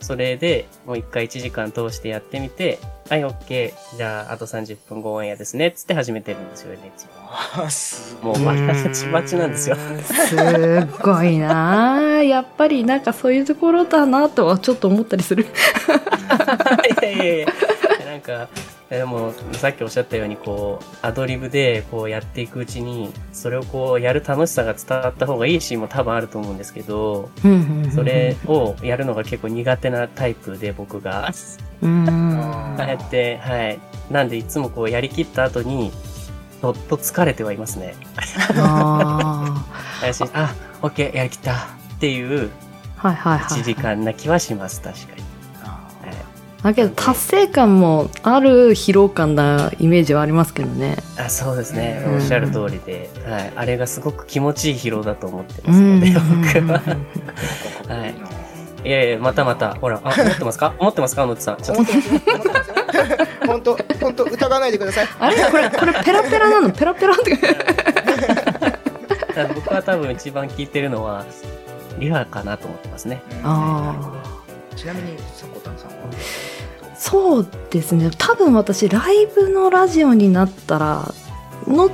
[0.00, 2.78] それでもう一回1時間通してやってみて、
[3.08, 3.72] はい、OK。
[3.96, 5.72] じゃあ、あと30分後オンエアですね。
[5.72, 7.10] つって始めてるんですよね、いつも。
[7.32, 9.76] あすもう、まちまちなんですよ。
[10.04, 10.38] すっ
[11.00, 15.44] ごいなあやっぱりなんかそういうところだなとはちょっと思ったりする。
[15.44, 17.46] いやいやいや
[18.06, 18.48] なんか、
[18.90, 27.30] でも、さっきおっしゃったように、こう、アドリブで、こう、やっていくうちに、それをこう、やる楽しさが伝わった方がいいシーンも多分あると思うんですけど、
[27.94, 31.32] それをやるのが結構苦手なタイプで、僕が。
[31.80, 32.06] うん。
[32.38, 33.80] ああやって、はい。
[34.10, 35.90] なんで、いつもこう、やりきった後に、
[36.62, 37.96] ちょっと疲れてはいますね。
[38.56, 39.66] あ
[40.00, 41.54] あ、しあ、オッケー、やりきった。
[41.54, 42.50] っていう、
[42.98, 43.08] あ。
[43.08, 43.60] はいはいはい。
[43.60, 45.22] 1時間な気はします、確かに。
[46.62, 50.98] だけど達成感もある疲労感なイメージはありますけどね。
[51.18, 56.80] あそうですね、うんおっしゃる通りで、はい、あれがすごく気持ちいい疲労だと思ってますので、僕は。
[57.92, 58.14] はい。
[58.84, 60.74] いやいや、またまた、ほら、あ、思ってますか？
[60.78, 61.24] 思ってますか？
[61.26, 61.62] のっちさん。
[61.62, 61.84] ちょっと。
[63.46, 65.36] 本当本当疑わないでくださいあれ？
[65.50, 66.70] これ、これペラペラなの？
[66.70, 67.38] ペラペラって。
[69.54, 71.24] 僕は多分一番聞いてるのは、
[71.98, 73.22] リハかなと思ってますね。
[73.44, 74.20] あ
[74.76, 75.96] ちなみにさこたんさんは？
[76.04, 76.08] あ。
[76.96, 78.10] そうですね。
[78.18, 81.14] 多分私、ライブのラジオになったら、
[81.66, 81.90] のっ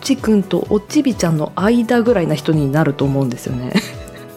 [0.00, 3.72] ちくんとおっちびちゃんの間ぐらいな人になると思うんですよね。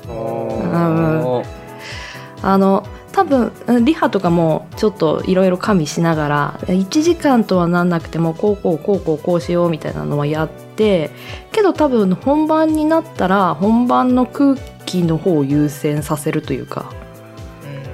[0.08, 1.15] うん
[2.46, 11.10] あの多分うんリハとかもちょっといろいろ加味しながら1時間とはなんなくてもこうこうこうこうこうしようみたいなのはやって
[11.52, 16.94] けど多分本番になったら本番の空気の方を優先させるというか。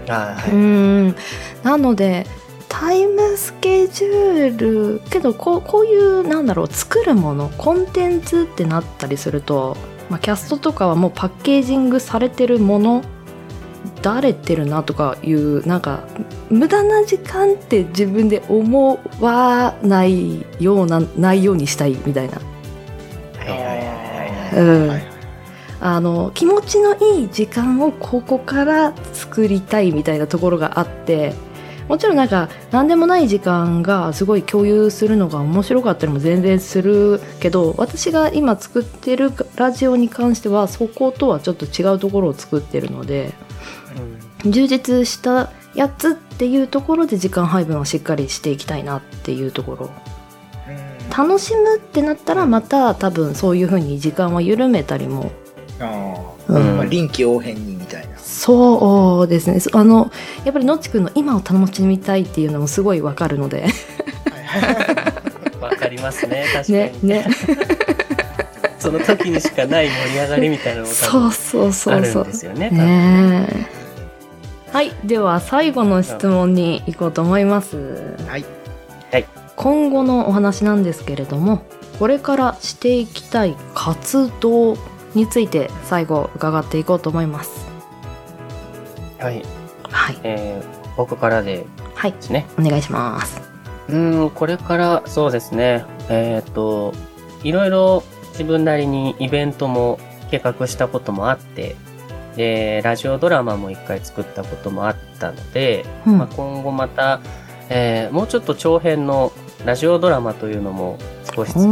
[0.10, 1.16] あうーん。
[1.64, 2.28] なので
[2.68, 4.58] タイムスケジュー
[4.98, 9.78] ルけどこうこういうなんだろう作るものコンテンツってなったりすると、
[10.10, 13.04] まあ、キャストとかはもうパッケージングされてるもの
[14.02, 16.04] だれてるなとかいうなんか
[16.50, 22.42] 無駄な時間って自分で思わないようなないようにしたいみたいな。
[24.54, 25.02] うん。
[25.84, 31.34] あの気持ちのいい時間をここから作りたいみたいなところがあって
[31.88, 43.34] もちろんなんか何でもない時間がすごい共有するのが面白かったりも全然するけど私が今作ってるラジオに関してはそことはちょっと違うところを作ってるので
[44.46, 49.90] 充実したやつっていうところで時間配分をしっかりしていきたいなっていうところ。
[51.16, 55.32] 楽しむってなったらまた多分そういう風に時間は緩めたりも。
[55.80, 56.16] あ
[56.50, 56.78] あ、うん。
[56.78, 58.18] まあ、臨機応変にみたいな。
[58.18, 59.60] そうですね。
[59.60, 60.10] そあの
[60.46, 63.68] やっぱりのっちくんの今を楽しみたいっていうのもすごいわかるので。
[65.60, 66.78] わかりますね、確かに。
[66.78, 67.28] ねね。
[68.80, 72.70] その時にしかない盛り上がりみたいなのも多分そうそうそうあるんですよね。
[72.72, 73.81] ねえ
[74.72, 77.78] はいでは最後の質問に行こうと思います
[78.28, 78.46] はい
[79.12, 81.64] はい今後のお話なんですけれども
[82.00, 84.78] これからしていきたい活動
[85.14, 87.68] について最後伺っていこうと思います
[89.20, 89.44] はい。
[89.84, 90.18] はい。
[90.24, 91.66] えー僕からで
[91.96, 92.46] はいですね。
[92.60, 93.42] お願いします
[93.88, 95.86] うーん、これから、そうですね。
[96.10, 96.94] えっ、と、
[97.44, 100.00] いろいろ自分なりにイベントも
[100.30, 101.76] 計画したこともあって、
[102.36, 106.18] で、ラジオドラマも一回作ったこともあったので、うん。
[106.18, 107.20] まあ、今後また、
[107.70, 109.32] えーもうちょっと長編の
[109.66, 110.98] ラジオドラマというのも
[111.36, 111.72] 少し作って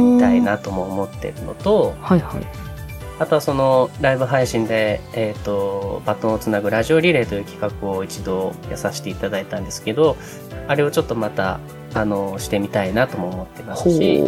[0.00, 2.70] みたいなとも思ってるのと、はいはい。
[3.18, 10.16] あとはそのライブ配信で、えっ、と、バトンをつなぐラジオリレーという企画を一度やさせていただいたんですけど、
[10.68, 11.60] あれをちょっとまた、
[11.92, 14.22] あの、してみたいなとも思ってますし、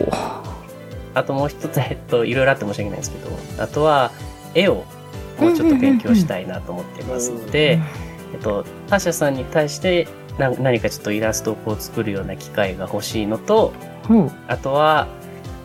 [1.14, 4.11] あともう一つ、えっと、いろいろあって申し訳ないんですけど、あとは、
[4.55, 4.85] 絵を
[5.43, 7.80] もうちょっと勉強したいなと思っていますので、
[8.32, 13.72] えっと、他社さんに対してな何かちょっとイラストをこう作るような機会が欲しいのと、
[14.09, 14.14] う。
[14.14, 15.09] んあとは、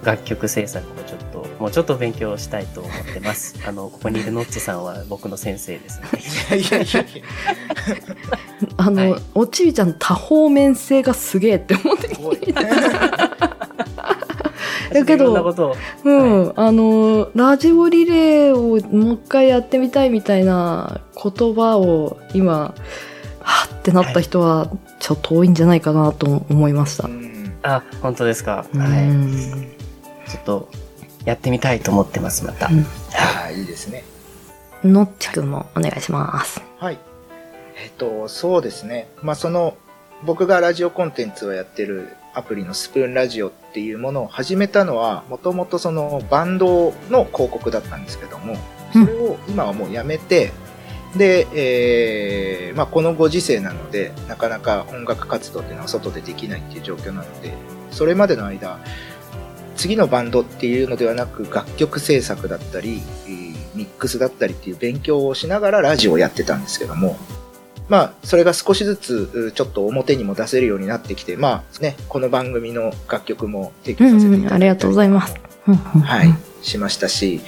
[0.03, 3.55] 楽曲制作をちょっと、もうちょっと勉強したいと思ってます。
[3.67, 6.19] あの、ここにいるノッチさんは僕の先生ですので。
[6.59, 7.23] いやいやいやい
[8.78, 12.09] あの、おちびちゃん多方面性がすげえって思って
[14.93, 22.73] だけどことをうん、あのラジオリレーをもう一回やってみたいみたいな言葉を今
[23.41, 24.69] はってなった人は
[24.99, 27.09] ちょっと多いんじゃないかなと思いました、
[27.63, 28.65] あ、本当ですか。
[28.73, 28.85] は
[30.25, 30.29] い。
[30.29, 30.69] ちょっと、
[31.25, 32.67] やってみたいと思ってます、また。
[32.67, 34.03] はい、いいですね。
[34.83, 36.97] のっちくんもお願いしますはい。
[37.83, 39.09] えっと、そうですね。
[39.21, 39.75] まあ、その、
[40.23, 48.55] 僕がラジオコンテンツをやってるアプリのスプーンラジオっていうものを始めたのは、もともとそのバンドの広告だったんですけども、
[48.93, 50.51] それを今はもうやめて、
[51.17, 57.53] で、えーまあ、このご時世なので、なかなか音楽活動っていうのは外でできないっていう状況なので、
[57.89, 58.77] それまでの間、
[59.75, 67.15] 次のバンドっていうのではなく、楽曲制作だったり、えーミックスだったりっていう勉強をしながらラジオをやってたんですけども、
[67.89, 75.35] まあ、それが少しずつ、うちょっと表にも出せるようになってきて、まあね、この番組の楽曲も提供させていただいて、ありがとうございます。
[75.65, 77.41] はい、しましたし、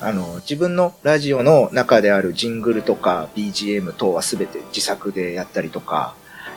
[0.00, 6.14] あの、自分のラジオの中であるジングルとか BGM 等はすべて自作でやったりとか、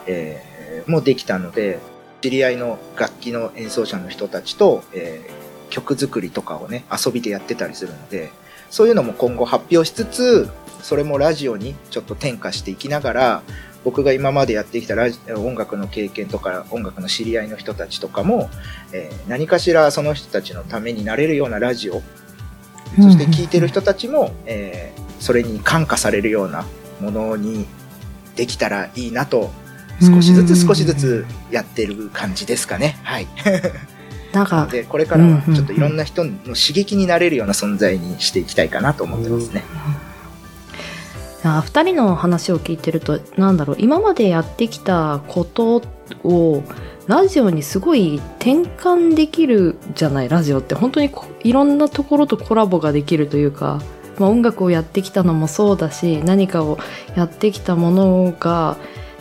[0.08, 0.54] えー
[0.86, 1.80] もうできたので、
[2.20, 8.32] 知り合いの楽器の演奏者の人たちと、えー曲作りとかをね、遊びでやってたりするので、
[8.70, 10.50] そういうのも今後発表しつつ、
[10.84, 13.42] それもラジオにちょっと転化していきながら、
[13.84, 18.50] 僕が今までやってきたラジ音楽の経験とか音楽の知り合いの人たちとかも、
[18.92, 22.02] えー何かしらその人たちのためになれるようなラジオ、
[23.02, 26.66] そして聴いてる人たちも、えーそれに感化されるような
[27.00, 27.66] ものに
[28.36, 29.52] できたらいいなと、
[30.02, 33.00] 少しずつ少しずつやってる感じですかね。
[33.04, 33.28] はい。
[34.34, 39.64] なんか で、これからはちょっといろんな人の刺激になれるような存在にしていきたいかなと思ってますね。
[39.76, 40.13] あ
[41.44, 45.82] 2人の話を聞いてるとなんだろう今までやってきたこと
[46.24, 46.64] を
[47.08, 51.12] ラジオにすごい転換できるじゃないラジオって本当に
[51.44, 53.82] いろんなところとコラボができるというか
[54.20, 56.78] まあ、音楽をやってきたのもそうだし何かを
[57.16, 58.78] やってきたものが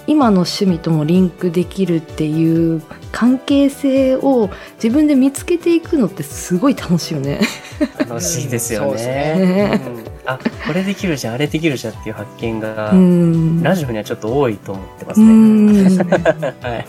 [0.07, 2.82] 今の趣味ともリンクできるっていう
[3.12, 4.50] 関係性を
[4.82, 7.40] 自分で見つけていくのってすごい楽しいよね。
[7.98, 9.80] 楽しいですよそうですね。
[9.86, 15.32] うんあ、これできるじゃん、あれできるじゃんっていう発見がう、んラジオにはちょっと多いと思ってますうね。
[15.32, 15.96] ん
[16.62, 16.86] はい。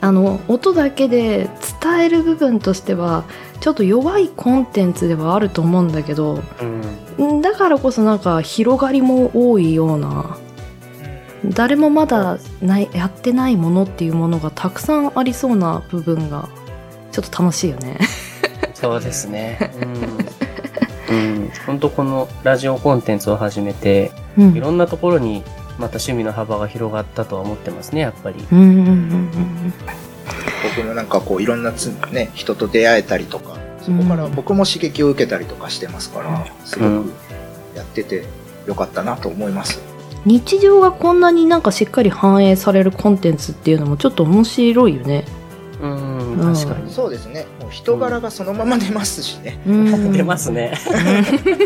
[0.00, 1.48] あの音だけで
[1.82, 3.24] 伝える部分としては
[3.60, 6.42] ちょっと弱いコンテンツではあると思うんだけど
[7.18, 7.38] うん。
[7.38, 10.36] んだからこそなんか広がりも多いような
[11.48, 16.48] 誰もまだないやってないものっていうものがたくさんありそうな部分が
[17.12, 17.98] ちょっと楽しいよね。
[18.74, 19.72] そうですね。
[21.10, 21.16] うん。
[21.16, 21.50] うん。
[21.66, 25.42] 本当このラジオコンテンツを始めて、うんいろんなところに
[25.78, 28.46] また趣味の幅が広がったとは思ってますね、やっぱり。
[28.52, 29.72] うんうんうん
[30.62, 37.12] 僕もなんかこういろんなつ、ね、人と出会えたりとかそこから僕も刺激を受けたりとかしてますからすごく
[37.74, 38.24] やってて
[38.66, 39.80] よかったなと思います。
[40.26, 45.24] 日常がこんなになんかしっかり反映されるコンテンツっていうのもちょっと面白いよね。
[45.80, 46.92] うん、うん確かに。
[46.92, 49.60] そうですねもう人柄がそのまま出ますしね。
[49.64, 50.76] うん 出ますね。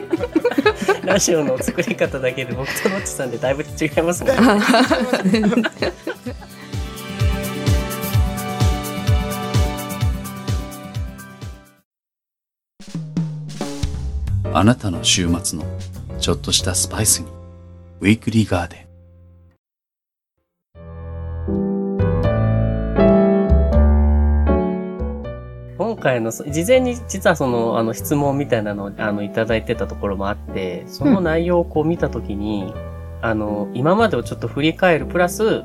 [1.05, 4.33] ラジオの作り方だけで僕とノッチさんでだいぶ違いますね。
[14.53, 15.65] あなたの週末の
[16.19, 17.39] ちょっとしたスパイスに
[18.01, 18.87] ウィークリーガーデン
[25.77, 32.73] 今回の、そ事前に実はその、あの、質問みたいなのを、あの、いただいてたところもあって、その内容をこう見たときに、
[33.21, 35.63] あの、今までをちょっと振り返る、プラス、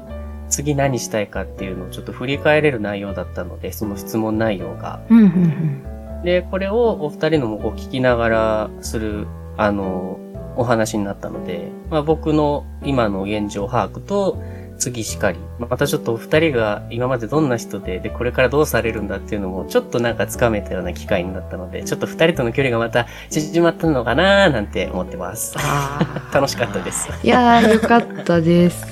[0.50, 5.00] 次何したいかっていうのをちょっと振り返れる内容だったので、その質問内容が。
[5.10, 9.28] うんうんで、これをお二人のもこう聞きながらする、
[9.58, 10.20] あの、
[10.58, 14.42] お話になったので、まあ僕の今の現状把握と、
[14.78, 25.56] 次しかり、またちょっとお二人が今までどんな人で、で、これからどうされるんだっていうのも、ちょっとなんかつかめたような機会になったので、ちょっと二人との距離がまた縮まったのかなーなんて思ってます。
[26.34, 27.10] 楽しかったです。
[27.24, 28.86] いやーよかったです。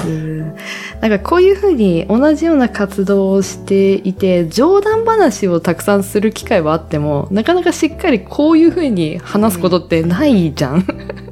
[1.01, 11.22] なんかこういうふうに同じような活動をしていて冗談話をたくさんする機会はあってもなかなかしっかりこういうふうに話すことってないじゃん。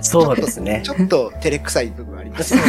[0.00, 0.82] そうですね。
[0.84, 2.62] ちょっと照れくさい部分ありますね。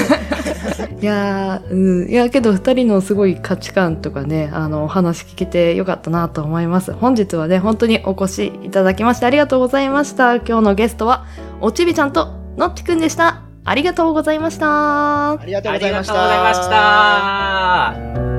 [1.01, 6.93] いやー、うん、いやけど二人のすごい価値観とかねあのお話聞けてよかったなと思います。
[6.93, 10.35] 本日はね本当にお越しいただきましてありがとうございました。
[10.35, 11.25] 今日のゲストは
[11.59, 13.41] おちびちゃんとのっちくんでした。
[13.63, 15.31] ありがとうございました。
[15.33, 16.13] ありがとうございました。
[16.13, 18.31] ありがとうございました。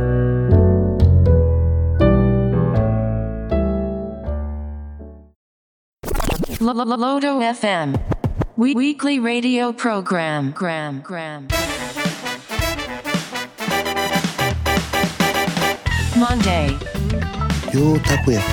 [6.63, 8.12] Lodo FM.
[8.62, 10.52] We- weekly radio program.
[10.52, 11.02] Gram.
[11.02, 11.48] Gram.
[16.16, 16.72] Monday,
[17.74, 18.44] ようたこ焼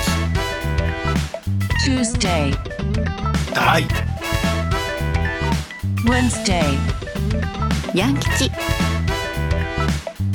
[1.83, 2.53] Tuesday,
[3.55, 3.87] はい
[6.05, 6.77] Wednesday,
[7.95, 8.51] ヤン吉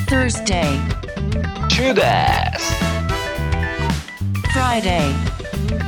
[0.09, 0.65] Thursday,
[1.69, 2.03] チューで
[2.59, 2.75] す
[4.53, 5.13] Friday,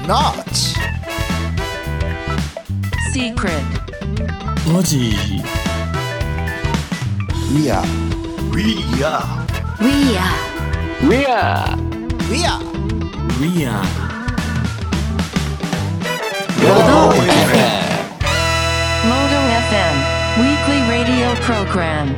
[0.07, 0.77] ナッチ
[3.13, 3.76] Secret,
[4.73, 5.13] マジ
[7.55, 7.83] We are
[8.55, 9.23] We are
[9.81, 10.33] We are.
[11.09, 11.77] We are
[12.31, 12.61] We are
[13.41, 13.83] We are
[16.63, 16.93] ロード
[19.05, 19.97] Lodo FM.
[20.39, 22.15] Weekly radio program.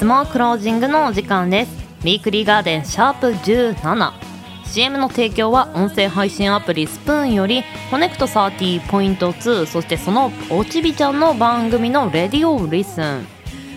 [0.00, 1.72] 日もクロージングのお時間です。
[2.00, 13.26] ウィークリーガーデンシャープ 17CM の提供は音声配信アプリスプーンよりコネクト30.2そしてそのおちびちゃんの番組のレディオリスン。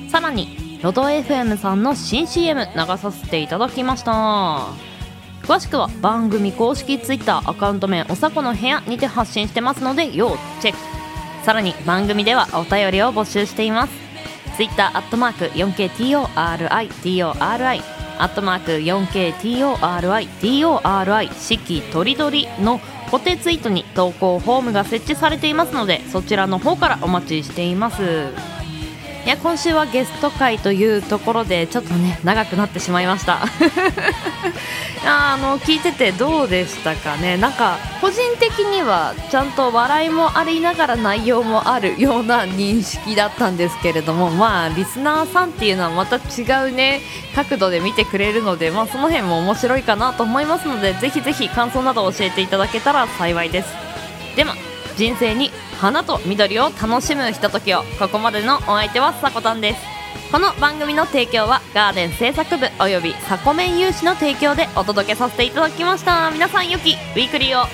[0.09, 4.69] さらにロド FM さんの新 CM 流させていただきました。
[5.41, 10.77] 詳しくは番組公式 Twitter アカウント名おさこの部屋にて発信してますので要チェック。
[11.43, 14.02] さらに番組ではお便りを募集しています。
[14.55, 17.81] ツイッターアットマーク 4KTORIDORI
[18.19, 28.52] アットマーク 4KTORIDORI 四季とりどりの固定ツイートに投稿フォームが設置されていますのでそちらの方からお待ちしています。
[29.25, 33.39] いや今週はゲスト会というところでちょっとね長くなってしまいました。
[35.05, 37.37] あの聞いててどうでしたかね？
[37.37, 47.01] なんか個人的にはちゃんと笑いもありながら内容もあるような認識だったんですけれどもまあリスナーさんっていうのはまた違うね
[47.35, 53.69] 角度で見てくれるのでまあその辺も面白いかなと思いますのでぜひぜひ感想など教えていただけたら幸いです。
[54.35, 54.53] でも
[54.97, 55.49] 人生に
[55.83, 59.81] 花と緑を楽しむひとときをここまでのお相手はさこたんです。
[60.31, 66.31] この番組の提供はガーデン製作部およびサコメン有志の提供でお届けさせていただきました。
[66.31, 67.65] 皆さん良きウィークリーを。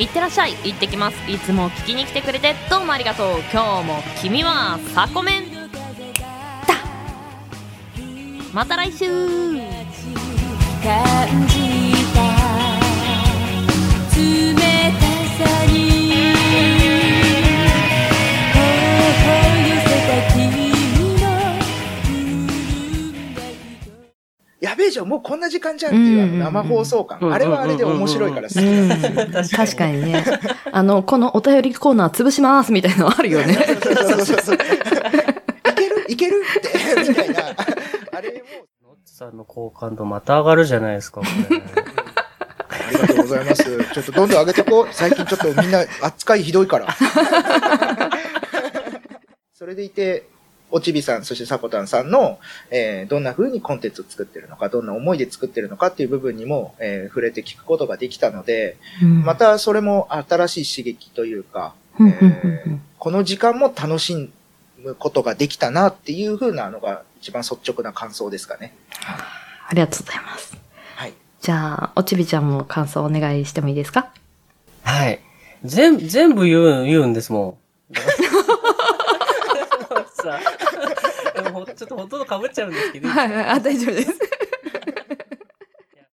[0.00, 0.56] いってらっしゃい。
[0.64, 1.30] 行ってきます。
[1.30, 3.38] いつも聞きに来てくれてどうもありがとう。
[3.52, 5.47] 今日も君はサコメン。
[8.58, 9.06] また来週。
[9.06, 9.14] 感
[11.46, 11.54] じ
[12.12, 12.26] た
[14.16, 14.18] 冷
[14.98, 15.06] た
[15.38, 15.78] さに。
[18.52, 18.58] 頬
[19.62, 20.42] 寄せた君
[21.20, 21.30] の
[24.60, 27.32] やべえじゃん、もうこんな時間じゃんっていうあの生放送感。
[27.32, 28.62] あれはあれで面白いから好きな
[28.96, 29.30] ん。
[29.30, 29.56] ですよ。
[29.56, 30.24] 確かにね
[30.72, 34.56] あのこのお便りコーナー潰しますみたいなのあるよねそうそうそうそう。
[34.56, 34.58] い
[35.76, 37.54] けるいけるって、みたいな。
[39.04, 41.62] さんの好感度また上がるじゃないですか、これ。
[42.68, 43.64] ありがとうございます。
[43.92, 44.88] ちょっとどんどん上げてこう。
[44.92, 46.88] 最近ちょっとみんな扱いひどいから。
[49.52, 50.28] それでいて、
[50.70, 52.38] おちびさん、そしてさこたんさんの、
[52.70, 62.26] えーどんな風にコンテンツを作ってるのか、どんな思いで作ってるのかっていう部分にも、えー触れて聞くことができたので、うんまたそれも新しい刺激というか、うんうんう
[62.70, 64.30] んこの時間も楽し
[64.78, 68.74] むことができたなっていう風なのが一番率直な感想ですかね。
[69.68, 70.56] ありがとうございます
[70.96, 71.12] はい
[71.42, 74.10] じゃあおちびちゃんも感想お願いしてもいいですか？
[74.82, 75.20] はい。
[75.64, 77.58] 全、全部言う、言うんですも
[77.90, 77.94] ん。
[80.14, 80.38] さ
[81.66, 83.08] でちょっとほとんど被っちゃうんですけど。
[83.08, 84.12] はいはいあ大丈夫です